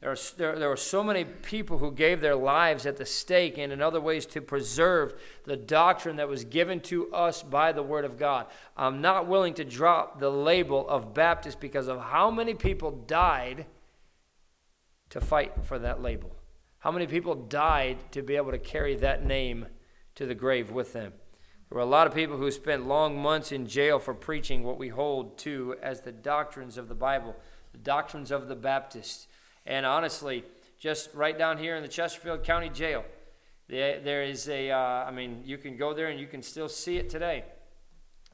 There, 0.01 0.11
are, 0.11 0.17
there, 0.37 0.59
there 0.59 0.69
were 0.69 0.77
so 0.77 1.05
many 1.05 1.25
people 1.25 1.79
who 1.79 1.93
gave 1.93 2.21
their 2.21 2.37
lives 2.37 2.87
at 2.87 2.97
the 2.97 3.05
stake 3.05 3.59
and 3.59 3.73
in 3.73 3.83
other 3.83 4.01
ways 4.01 4.25
to 4.27 4.41
preserve 4.41 5.15
the 5.45 5.57
doctrine 5.57 6.17
that 6.17 6.29
was 6.29 6.45
given 6.45 6.81
to 6.83 7.13
us 7.13 7.43
by 7.43 7.73
the 7.73 7.83
Word 7.83 8.07
of 8.07 8.19
God. 8.19 8.47
I'm 8.77 9.03
not 9.03 9.27
willing 9.27 9.55
to 9.55 9.65
drop 9.65 10.19
the 10.19 10.31
label 10.31 10.89
of 10.89 11.13
Baptist 11.13 11.61
because 11.61 11.87
of 11.87 12.01
how 12.01 12.31
many 12.31 12.55
people 12.55 12.91
died 12.91 13.67
to 15.11 15.21
fight 15.21 15.53
for 15.65 15.79
that 15.79 16.01
label? 16.01 16.35
How 16.79 16.91
many 16.91 17.07
people 17.07 17.35
died 17.35 17.99
to 18.13 18.23
be 18.23 18.37
able 18.37 18.53
to 18.53 18.59
carry 18.59 18.97
that 18.97 19.25
name 19.25 19.67
to 20.15 20.25
the 20.25 20.35
grave 20.35 20.71
with 20.71 20.93
them? 20.93 21.13
There 21.69 21.77
were 21.77 21.83
a 21.83 21.87
lot 21.87 22.07
of 22.07 22.15
people 22.15 22.37
who 22.37 22.51
spent 22.51 22.87
long 22.87 23.21
months 23.21 23.53
in 23.53 23.67
jail 23.67 23.99
for 23.99 24.15
preaching 24.15 24.63
what 24.63 24.79
we 24.79 24.89
hold 24.89 25.37
to 25.39 25.77
as 25.83 26.01
the 26.01 26.13
doctrines 26.13 26.79
of 26.79 26.89
the 26.89 26.95
Bible, 26.95 27.37
the 27.73 27.79
doctrines 27.79 28.31
of 28.31 28.49
the 28.49 28.57
Baptists. 28.57 29.29
And 29.71 29.87
honestly, 29.87 30.45
just 30.79 31.15
right 31.15 31.39
down 31.39 31.57
here 31.57 31.77
in 31.77 31.83
the 31.83 31.89
Chesterfield 31.89 32.43
County 32.43 32.69
Jail, 32.69 33.05
there 33.69 34.23
is 34.23 34.49
a. 34.49 34.71
Uh, 34.71 34.79
I 34.79 35.11
mean, 35.11 35.43
you 35.45 35.57
can 35.57 35.77
go 35.77 35.95
there 35.95 36.09
and 36.09 36.21
you 36.21 36.27
can 36.27 36.43
still 36.43 36.69
see 36.69 36.97
it 36.99 37.09
today. 37.09 37.45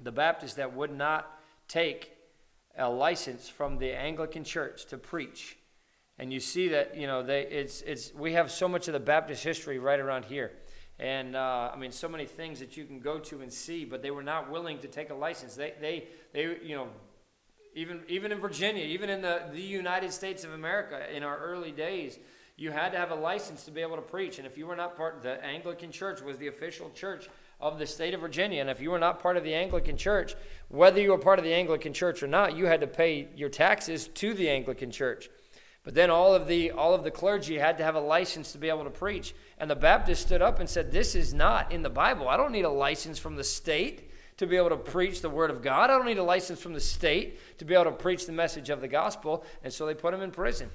The 0.01 0.11
Baptists 0.11 0.55
that 0.55 0.75
would 0.75 0.96
not 0.96 1.31
take 1.68 2.12
a 2.77 2.88
license 2.88 3.49
from 3.49 3.79
the 3.79 3.92
Anglican 3.92 4.44
Church 4.44 4.87
to 4.87 4.99
preach 4.99 5.57
and 6.18 6.33
you 6.33 6.40
see 6.40 6.68
that 6.68 6.96
you 6.96 7.07
know 7.07 7.22
they 7.22 7.42
it's 7.42 7.83
it's 7.83 8.14
we 8.14 8.33
have 8.33 8.51
so 8.51 8.68
much 8.68 8.88
of 8.88 8.94
the 8.94 9.01
Baptist 9.01 9.44
history 9.44 9.79
right 9.79 10.01
around 10.01 10.25
here, 10.25 10.53
and 10.99 11.37
uh, 11.37 11.70
I 11.72 11.77
mean 11.77 11.92
so 11.92 12.09
many 12.09 12.25
things 12.25 12.59
that 12.61 12.77
you 12.77 12.85
can 12.85 13.01
go 13.01 13.18
to 13.18 13.42
and 13.42 13.53
see, 13.53 13.85
but 13.85 14.03
they 14.03 14.11
were 14.11 14.22
not 14.22 14.51
willing 14.51 14.79
to 14.79 14.88
take 14.88 15.11
a 15.11 15.14
license. 15.14 15.55
They 15.55 15.75
they 15.81 16.09
they 16.33 16.57
you 16.62 16.75
know 16.75 16.88
even 17.76 18.00
even 18.08 18.32
in 18.32 18.40
Virginia, 18.40 18.84
even 18.84 19.08
in 19.08 19.20
the 19.20 19.42
the 19.52 19.60
United 19.60 20.12
States 20.12 20.42
of 20.42 20.52
America 20.52 20.98
in 21.14 21.22
our 21.22 21.38
early 21.38 21.70
days. 21.70 22.18
You 22.58 22.70
had 22.70 22.92
to 22.92 22.98
have 22.98 23.10
a 23.10 23.14
license 23.14 23.66
to 23.66 23.70
be 23.70 23.82
able 23.82 23.96
to 23.96 24.02
preach, 24.02 24.38
and 24.38 24.46
if 24.46 24.56
you 24.56 24.66
were 24.66 24.76
not 24.76 24.96
part, 24.96 25.22
the 25.22 25.44
Anglican 25.44 25.92
Church 25.92 26.22
was 26.22 26.38
the 26.38 26.46
official 26.46 26.90
church 26.94 27.28
of 27.60 27.78
the 27.78 27.86
state 27.86 28.14
of 28.14 28.22
Virginia. 28.22 28.62
And 28.62 28.70
if 28.70 28.80
you 28.80 28.90
were 28.90 28.98
not 28.98 29.20
part 29.20 29.36
of 29.36 29.44
the 29.44 29.54
Anglican 29.54 29.98
Church, 29.98 30.34
whether 30.68 30.98
you 30.98 31.10
were 31.10 31.18
part 31.18 31.38
of 31.38 31.44
the 31.44 31.52
Anglican 31.52 31.92
Church 31.92 32.22
or 32.22 32.26
not, 32.26 32.56
you 32.56 32.64
had 32.64 32.80
to 32.80 32.86
pay 32.86 33.28
your 33.36 33.50
taxes 33.50 34.08
to 34.08 34.32
the 34.32 34.48
Anglican 34.48 34.90
Church. 34.90 35.28
But 35.84 35.92
then 35.92 36.08
all 36.08 36.34
of 36.34 36.48
the 36.48 36.70
all 36.70 36.94
of 36.94 37.04
the 37.04 37.10
clergy 37.10 37.58
had 37.58 37.76
to 37.76 37.84
have 37.84 37.94
a 37.94 38.00
license 38.00 38.52
to 38.52 38.58
be 38.58 38.70
able 38.70 38.84
to 38.84 38.90
preach. 38.90 39.34
And 39.58 39.70
the 39.70 39.76
Baptist 39.76 40.22
stood 40.22 40.40
up 40.40 40.58
and 40.58 40.68
said, 40.68 40.90
"This 40.90 41.14
is 41.14 41.34
not 41.34 41.72
in 41.72 41.82
the 41.82 41.90
Bible. 41.90 42.26
I 42.26 42.38
don't 42.38 42.52
need 42.52 42.64
a 42.64 42.70
license 42.70 43.18
from 43.18 43.36
the 43.36 43.44
state 43.44 44.10
to 44.37 44.46
be 44.46 44.57
able 44.57 44.70
to 44.70 44.77
preach 44.77 45.22
the 45.22 45.31
word 45.31 45.51
of 45.51 45.62
God. 45.62 45.90
I 45.90 45.96
don't 45.96 46.07
need 46.07 46.18
a 46.18 46.22
license 46.22 46.61
from 46.61 46.75
the 46.75 46.81
state 46.81 47.59
to 47.59 47.64
be 47.64 47.75
able 47.75 47.85
to 47.85 47.92
preach 47.92 48.27
the 48.27 48.33
message 48.33 48.70
of 48.70 48.81
the 48.81 48.88
gospel." 48.88 49.44
And 49.62 49.72
so 49.72 49.87
they 49.87 49.94
put 49.94 50.14
him 50.14 50.22
in 50.22 50.31
prison. 50.31 50.70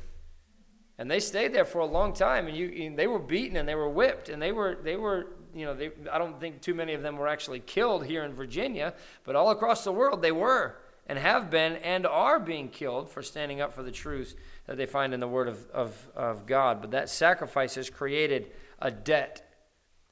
And 0.98 1.10
they 1.10 1.20
stayed 1.20 1.54
there 1.54 1.66
for 1.66 1.80
a 1.80 1.86
long 1.86 2.14
time 2.14 2.48
and 2.48 2.56
you 2.56 2.68
and 2.86 2.98
they 2.98 3.08
were 3.08 3.20
beaten 3.20 3.58
and 3.58 3.68
they 3.68 3.76
were 3.76 3.90
whipped 3.90 4.30
and 4.30 4.42
they 4.42 4.52
were 4.52 4.78
they 4.84 4.96
were 4.96 5.28
you 5.54 5.66
know, 5.66 5.74
they, 5.74 5.92
I 6.12 6.18
don't 6.18 6.40
think 6.40 6.62
too 6.62 6.74
many 6.74 6.94
of 6.94 7.02
them 7.02 7.18
were 7.18 7.28
actually 7.28 7.60
killed 7.60 8.06
here 8.06 8.24
in 8.24 8.34
Virginia, 8.34 8.94
but 9.24 9.36
all 9.36 9.52
across 9.52 9.84
the 9.84 9.92
world 9.92 10.22
they 10.22 10.32
were 10.32 10.76
and 11.08 11.20
have 11.20 11.50
been 11.50 11.74
and 11.78 12.06
are 12.06 12.40
being 12.40 12.70
killed 12.70 13.10
for 13.10 13.22
standing 13.22 13.60
up 13.60 13.74
for 13.74 13.84
the 13.84 13.92
truths 13.92 14.36
that 14.66 14.78
they 14.78 14.86
find 14.86 15.14
in 15.14 15.20
the 15.20 15.28
Word 15.28 15.48
of, 15.48 15.70
of, 15.72 16.08
of 16.16 16.46
God. 16.46 16.82
But 16.82 16.92
that 16.92 17.10
sacrifice 17.10 17.76
has 17.76 17.90
created 17.90 18.52
a 18.80 18.92
debt. 18.92 19.48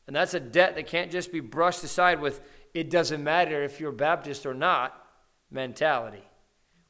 And 0.07 0.15
that's 0.15 0.33
a 0.33 0.39
debt 0.39 0.75
that 0.75 0.87
can't 0.87 1.11
just 1.11 1.31
be 1.31 1.39
brushed 1.39 1.83
aside 1.83 2.19
with, 2.19 2.41
it 2.73 2.89
doesn't 2.89 3.23
matter 3.23 3.63
if 3.63 3.79
you're 3.79 3.91
Baptist 3.91 4.45
or 4.45 4.53
not 4.53 5.01
mentality. 5.51 6.23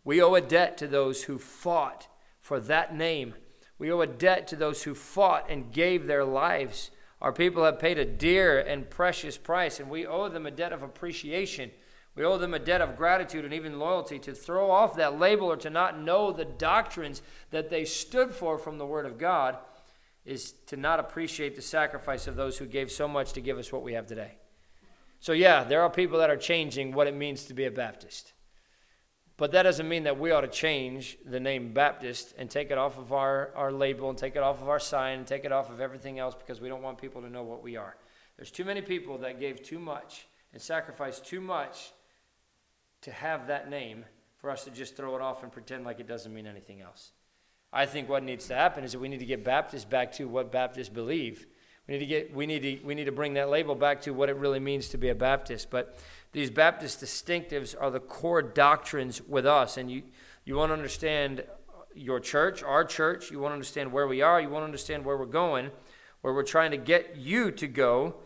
We 0.04 0.22
owe 0.22 0.36
a 0.36 0.42
debt 0.42 0.78
to 0.78 0.88
those 0.88 1.24
who 1.24 1.38
fought 1.38 2.08
for 2.40 2.60
that 2.62 2.96
name. 2.96 3.36
We 3.78 3.92
owe 3.92 4.02
a 4.02 4.08
debt 4.08 4.48
to 4.48 4.56
those 4.56 4.84
who 4.84 4.96
fought 4.96 5.50
and 5.50 5.72
gave 5.72 6.08
their 6.08 6.26
lives. 6.26 6.92
Our 7.22 7.34
people 7.34 7.64
have 7.64 7.80
paid 7.80 7.98
a 7.98 8.06
dear 8.06 8.60
and 8.60 8.90
precious 8.90 9.38
price, 9.38 9.80
and 9.80 9.90
we 9.90 10.06
owe 10.06 10.30
them 10.30 10.46
a 10.46 10.52
debt 10.52 10.74
of 10.74 10.84
appreciation 10.84 11.72
we 12.16 12.26
owe 12.26 12.38
them 12.38 12.54
a 12.54 12.60
debt 12.60 12.82
of 12.82 12.98
gratitude 12.98 13.46
and 13.46 13.54
even 13.54 13.80
loyalty 13.80 14.20
to 14.20 14.34
throw 14.34 14.72
off 14.72 14.96
that 14.96 15.18
label 15.18 15.48
or 15.48 15.56
to 15.56 15.70
not 15.70 16.02
know 16.02 16.34
the 16.34 16.44
doctrines 16.44 17.22
that 17.52 17.70
they 17.70 17.86
stood 17.86 18.34
for 18.34 18.58
from 18.58 18.78
the 18.78 18.86
Word 18.86 19.06
of 19.06 19.18
God 19.18 19.58
is 20.26 20.52
to 20.68 20.76
not 20.76 21.00
appreciate 21.00 21.56
the 21.56 21.62
sacrifice 21.62 22.28
of 22.28 22.36
those 22.36 22.58
who 22.58 22.66
gave 22.66 22.92
so 22.92 23.08
much 23.08 23.32
to 23.34 23.42
give 23.42 23.58
us 23.58 23.72
what 23.72 23.84
we 23.84 23.94
have 23.94 24.06
today. 24.06 24.39
So, 25.20 25.34
yeah, 25.34 25.64
there 25.64 25.82
are 25.82 25.90
people 25.90 26.20
that 26.20 26.30
are 26.30 26.38
changing 26.38 26.94
what 26.94 27.08
it 27.08 27.16
means 27.16 27.44
to 27.46 27.54
be 27.54 27.66
a 27.66 27.72
Baptist. 27.72 28.34
But 29.40 29.52
that 29.52 29.64
doesn't 29.64 29.88
mean 29.88 30.04
that 30.04 30.20
we 30.20 30.32
ought 30.32 30.42
to 30.42 30.50
change 30.50 31.18
the 31.26 31.40
name 31.40 31.74
Baptist 31.74 32.34
and 32.38 32.50
take 32.50 32.72
it 32.72 32.78
off 32.78 32.98
of 32.98 33.14
our, 33.14 33.52
our 33.56 33.72
label 33.72 34.10
and 34.10 34.18
take 34.18 34.36
it 34.36 34.44
off 34.44 34.62
of 34.62 34.68
our 34.68 34.80
sign 34.80 35.20
and 35.20 35.28
take 35.28 35.46
it 35.46 35.52
off 35.54 35.70
of 35.70 35.80
everything 35.80 36.20
else 36.20 36.36
because 36.36 36.60
we 36.60 36.68
don't 36.68 36.82
want 36.82 36.98
people 36.98 37.22
to 37.22 37.30
know 37.30 37.44
what 37.44 37.64
we 37.64 37.78
are. 37.78 37.96
There's 38.36 38.52
too 38.52 38.66
many 38.66 38.82
people 38.82 39.18
that 39.20 39.40
gave 39.40 39.64
too 39.64 39.80
much 39.80 40.28
and 40.52 40.62
sacrificed 40.62 41.26
too 41.26 41.40
much 41.40 41.94
to 43.02 43.12
have 43.12 43.48
that 43.48 43.70
name 43.70 44.04
for 44.38 44.50
us 44.50 44.66
to 44.66 44.72
just 44.72 44.98
throw 44.98 45.16
it 45.16 45.22
off 45.22 45.44
and 45.44 45.52
pretend 45.52 45.86
like 45.86 46.00
it 46.00 46.08
doesn't 46.08 46.34
mean 46.34 46.48
anything 46.48 46.82
else. 46.82 47.12
I 47.72 47.86
think 47.86 48.10
what 48.10 48.24
needs 48.24 48.48
to 48.48 48.56
happen 48.56 48.84
is 48.84 48.94
that 48.94 49.00
we 49.00 49.10
need 49.10 49.20
to 49.20 49.26
get 49.26 49.44
Baptists 49.46 49.86
back 49.86 50.12
to 50.14 50.28
what 50.28 50.52
Baptists 50.52 50.90
believe. 50.90 51.48
We 51.90 51.98
need 51.98 52.00
to 52.02 52.06
get 52.06 52.36
we 52.36 52.46
need 52.46 52.62
to 52.62 52.86
we 52.86 52.94
need 52.94 53.06
to 53.06 53.12
bring 53.12 53.34
that 53.34 53.50
label 53.50 53.74
back 53.74 54.04
to 54.04 54.12
what 54.12 54.30
it 54.30 54.36
really 54.36 54.60
means 54.60 54.90
to 54.90 54.98
be 55.00 55.10
a 55.10 55.16
Baptist. 55.16 55.72
But 55.72 55.98
these 56.34 56.52
Baptist 56.52 57.02
distinctives 57.02 57.76
are 57.80 57.90
the 57.90 58.00
core 58.00 58.44
doctrines 58.44 59.24
with 59.24 59.48
us. 59.48 59.76
And 59.76 59.90
you, 59.90 60.04
you 60.46 60.56
want 60.56 60.70
to 60.70 60.74
understand 60.76 61.46
your 61.96 62.20
church, 62.20 62.62
our 62.62 62.86
church. 62.86 63.32
You 63.32 63.40
want 63.40 63.50
to 63.50 63.54
understand 63.56 63.92
where 63.92 64.06
we 64.06 64.22
are. 64.22 64.40
You 64.40 64.50
want 64.50 64.62
to 64.62 64.66
understand 64.66 65.04
where 65.04 65.18
we're 65.18 65.26
going, 65.26 65.72
where 66.22 66.32
we're 66.32 66.44
trying 66.44 66.70
to 66.70 66.78
get 66.78 67.16
you 67.16 67.50
to 67.54 67.68
go, 67.68 68.18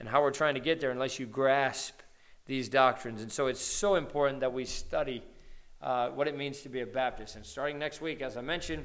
and 0.00 0.08
how 0.08 0.20
we're 0.20 0.32
trying 0.32 0.54
to 0.54 0.60
get 0.60 0.80
there 0.80 0.90
unless 0.90 1.20
you 1.20 1.26
grasp 1.26 2.00
these 2.46 2.68
doctrines. 2.68 3.22
And 3.22 3.30
so 3.30 3.46
it's 3.46 3.60
so 3.60 3.94
important 3.94 4.40
that 4.40 4.52
we 4.52 4.64
study 4.64 5.22
uh, 5.80 6.08
what 6.08 6.26
it 6.26 6.36
means 6.36 6.62
to 6.62 6.68
be 6.68 6.80
a 6.80 6.86
Baptist. 6.86 7.36
And 7.36 7.46
starting 7.46 7.78
next 7.78 8.00
week, 8.00 8.22
as 8.22 8.36
I 8.36 8.40
mentioned, 8.40 8.84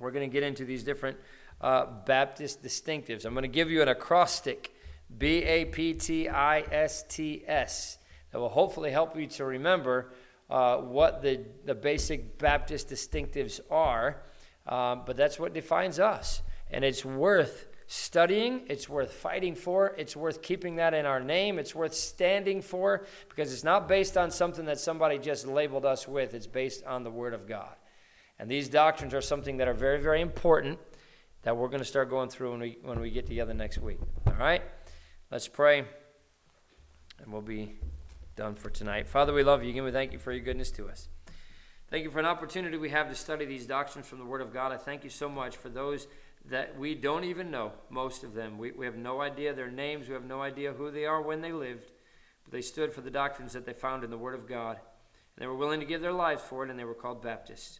we're 0.00 0.10
going 0.10 0.28
to 0.28 0.32
get 0.32 0.42
into 0.42 0.64
these 0.64 0.82
different 0.82 1.16
uh, 1.60 1.86
Baptist 2.04 2.62
distinctives. 2.62 3.24
I'm 3.24 3.34
going 3.34 3.42
to 3.42 3.48
give 3.48 3.70
you 3.70 3.82
an 3.82 3.88
acrostic 3.88 4.74
B 5.18 5.42
A 5.44 5.64
P 5.66 5.94
T 5.94 6.28
I 6.28 6.60
S 6.60 7.04
T 7.08 7.44
S. 7.46 7.98
That 8.32 8.40
will 8.40 8.48
hopefully 8.48 8.90
help 8.90 9.16
you 9.16 9.26
to 9.28 9.44
remember 9.44 10.12
uh, 10.50 10.76
what 10.78 11.22
the, 11.22 11.44
the 11.64 11.74
basic 11.74 12.38
Baptist 12.38 12.90
distinctives 12.90 13.60
are. 13.70 14.22
Um, 14.66 15.02
but 15.06 15.16
that's 15.16 15.38
what 15.38 15.54
defines 15.54 15.98
us. 15.98 16.42
And 16.70 16.84
it's 16.84 17.04
worth 17.04 17.68
studying, 17.86 18.62
it's 18.66 18.88
worth 18.88 19.12
fighting 19.12 19.54
for, 19.54 19.94
it's 19.96 20.16
worth 20.16 20.42
keeping 20.42 20.74
that 20.76 20.92
in 20.92 21.06
our 21.06 21.20
name, 21.20 21.60
it's 21.60 21.72
worth 21.72 21.94
standing 21.94 22.60
for, 22.60 23.06
because 23.28 23.52
it's 23.52 23.62
not 23.62 23.86
based 23.86 24.16
on 24.16 24.32
something 24.32 24.64
that 24.64 24.80
somebody 24.80 25.18
just 25.18 25.46
labeled 25.46 25.84
us 25.84 26.08
with, 26.08 26.34
it's 26.34 26.48
based 26.48 26.84
on 26.84 27.04
the 27.04 27.10
Word 27.12 27.32
of 27.32 27.46
God. 27.46 27.76
And 28.40 28.50
these 28.50 28.68
doctrines 28.68 29.14
are 29.14 29.20
something 29.20 29.58
that 29.58 29.68
are 29.68 29.72
very, 29.72 30.00
very 30.00 30.20
important 30.20 30.80
that 31.46 31.56
we're 31.56 31.68
going 31.68 31.78
to 31.78 31.84
start 31.84 32.10
going 32.10 32.28
through 32.28 32.50
when 32.50 32.58
we, 32.58 32.78
when 32.82 32.98
we 32.98 33.08
get 33.08 33.24
together 33.24 33.54
next 33.54 33.78
week. 33.78 34.00
All 34.26 34.32
right? 34.32 34.62
Let's 35.30 35.46
pray, 35.46 35.84
and 37.22 37.32
we'll 37.32 37.40
be 37.40 37.78
done 38.34 38.56
for 38.56 38.68
tonight. 38.68 39.06
Father, 39.06 39.32
we 39.32 39.44
love 39.44 39.62
you. 39.62 39.70
Again, 39.70 39.84
we 39.84 39.92
thank 39.92 40.12
you 40.12 40.18
for 40.18 40.32
your 40.32 40.44
goodness 40.44 40.72
to 40.72 40.88
us. 40.88 41.08
Thank 41.88 42.02
you 42.02 42.10
for 42.10 42.18
an 42.18 42.26
opportunity 42.26 42.76
we 42.76 42.88
have 42.88 43.08
to 43.10 43.14
study 43.14 43.44
these 43.44 43.64
doctrines 43.64 44.08
from 44.08 44.18
the 44.18 44.24
Word 44.24 44.40
of 44.40 44.52
God. 44.52 44.72
I 44.72 44.76
thank 44.76 45.04
you 45.04 45.10
so 45.10 45.28
much 45.28 45.56
for 45.56 45.68
those 45.68 46.08
that 46.46 46.76
we 46.76 46.96
don't 46.96 47.22
even 47.22 47.52
know, 47.52 47.70
most 47.90 48.24
of 48.24 48.34
them. 48.34 48.58
We, 48.58 48.72
we 48.72 48.84
have 48.84 48.96
no 48.96 49.20
idea 49.20 49.54
their 49.54 49.70
names, 49.70 50.08
we 50.08 50.14
have 50.14 50.24
no 50.24 50.42
idea 50.42 50.72
who 50.72 50.90
they 50.90 51.04
are, 51.04 51.22
when 51.22 51.42
they 51.42 51.52
lived, 51.52 51.92
but 52.42 52.54
they 52.54 52.60
stood 52.60 52.92
for 52.92 53.02
the 53.02 53.10
doctrines 53.10 53.52
that 53.52 53.64
they 53.64 53.72
found 53.72 54.02
in 54.02 54.10
the 54.10 54.18
Word 54.18 54.34
of 54.34 54.48
God. 54.48 54.78
And 54.78 55.44
they 55.44 55.46
were 55.46 55.54
willing 55.54 55.78
to 55.78 55.86
give 55.86 56.00
their 56.00 56.10
lives 56.10 56.42
for 56.42 56.64
it, 56.64 56.70
and 56.70 56.78
they 56.78 56.84
were 56.84 56.92
called 56.92 57.22
Baptists. 57.22 57.78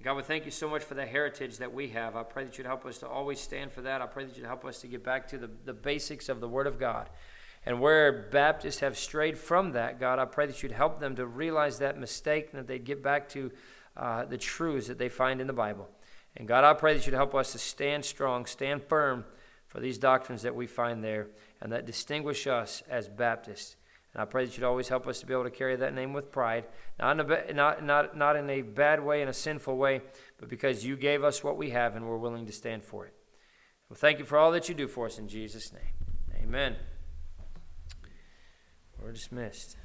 God, 0.00 0.16
we 0.16 0.22
thank 0.22 0.44
you 0.44 0.52
so 0.52 0.68
much 0.68 0.84
for 0.84 0.94
the 0.94 1.04
heritage 1.04 1.58
that 1.58 1.74
we 1.74 1.88
have. 1.88 2.14
I 2.14 2.22
pray 2.22 2.44
that 2.44 2.56
you'd 2.56 2.68
help 2.68 2.86
us 2.86 2.98
to 2.98 3.08
always 3.08 3.40
stand 3.40 3.72
for 3.72 3.82
that. 3.82 4.00
I 4.00 4.06
pray 4.06 4.24
that 4.24 4.36
you'd 4.36 4.46
help 4.46 4.64
us 4.64 4.80
to 4.82 4.86
get 4.86 5.02
back 5.02 5.26
to 5.28 5.38
the, 5.38 5.50
the 5.64 5.72
basics 5.72 6.28
of 6.28 6.40
the 6.40 6.48
Word 6.48 6.68
of 6.68 6.78
God. 6.78 7.10
And 7.66 7.80
where 7.80 8.28
Baptists 8.30 8.78
have 8.78 8.96
strayed 8.96 9.36
from 9.36 9.72
that, 9.72 9.98
God, 9.98 10.20
I 10.20 10.24
pray 10.24 10.46
that 10.46 10.62
you'd 10.62 10.70
help 10.70 11.00
them 11.00 11.16
to 11.16 11.26
realize 11.26 11.80
that 11.80 11.98
mistake 11.98 12.50
and 12.52 12.60
that 12.60 12.68
they'd 12.68 12.84
get 12.84 13.02
back 13.02 13.28
to 13.30 13.50
uh, 13.96 14.24
the 14.24 14.38
truths 14.38 14.86
that 14.86 14.98
they 14.98 15.08
find 15.08 15.40
in 15.40 15.48
the 15.48 15.52
Bible. 15.52 15.88
And 16.36 16.46
God, 16.46 16.62
I 16.62 16.74
pray 16.74 16.94
that 16.94 17.04
you'd 17.04 17.14
help 17.16 17.34
us 17.34 17.50
to 17.52 17.58
stand 17.58 18.04
strong, 18.04 18.46
stand 18.46 18.84
firm 18.84 19.24
for 19.66 19.80
these 19.80 19.98
doctrines 19.98 20.42
that 20.42 20.54
we 20.54 20.68
find 20.68 21.02
there 21.02 21.26
and 21.60 21.72
that 21.72 21.86
distinguish 21.86 22.46
us 22.46 22.84
as 22.88 23.08
Baptists. 23.08 23.74
And 24.14 24.22
I 24.22 24.24
pray 24.24 24.44
that 24.44 24.56
you'd 24.56 24.64
always 24.64 24.88
help 24.88 25.06
us 25.06 25.20
to 25.20 25.26
be 25.26 25.32
able 25.32 25.44
to 25.44 25.50
carry 25.50 25.76
that 25.76 25.94
name 25.94 26.12
with 26.12 26.32
pride, 26.32 26.64
not 26.98 27.20
in 27.20 27.30
a, 27.30 27.52
not, 27.52 27.84
not, 27.84 28.16
not 28.16 28.36
in 28.36 28.48
a 28.48 28.62
bad 28.62 29.04
way, 29.04 29.22
in 29.22 29.28
a 29.28 29.34
sinful 29.34 29.76
way, 29.76 30.02
but 30.38 30.48
because 30.48 30.84
you 30.84 30.96
gave 30.96 31.22
us 31.22 31.44
what 31.44 31.56
we 31.56 31.70
have 31.70 31.94
and 31.94 32.08
we're 32.08 32.16
willing 32.16 32.46
to 32.46 32.52
stand 32.52 32.82
for 32.82 33.06
it. 33.06 33.14
Well, 33.88 33.96
thank 33.96 34.18
you 34.18 34.24
for 34.24 34.38
all 34.38 34.52
that 34.52 34.68
you 34.68 34.74
do 34.74 34.88
for 34.88 35.06
us 35.06 35.18
in 35.18 35.28
Jesus' 35.28 35.72
name. 35.72 36.42
Amen. 36.42 36.76
We're 39.00 39.12
dismissed. 39.12 39.76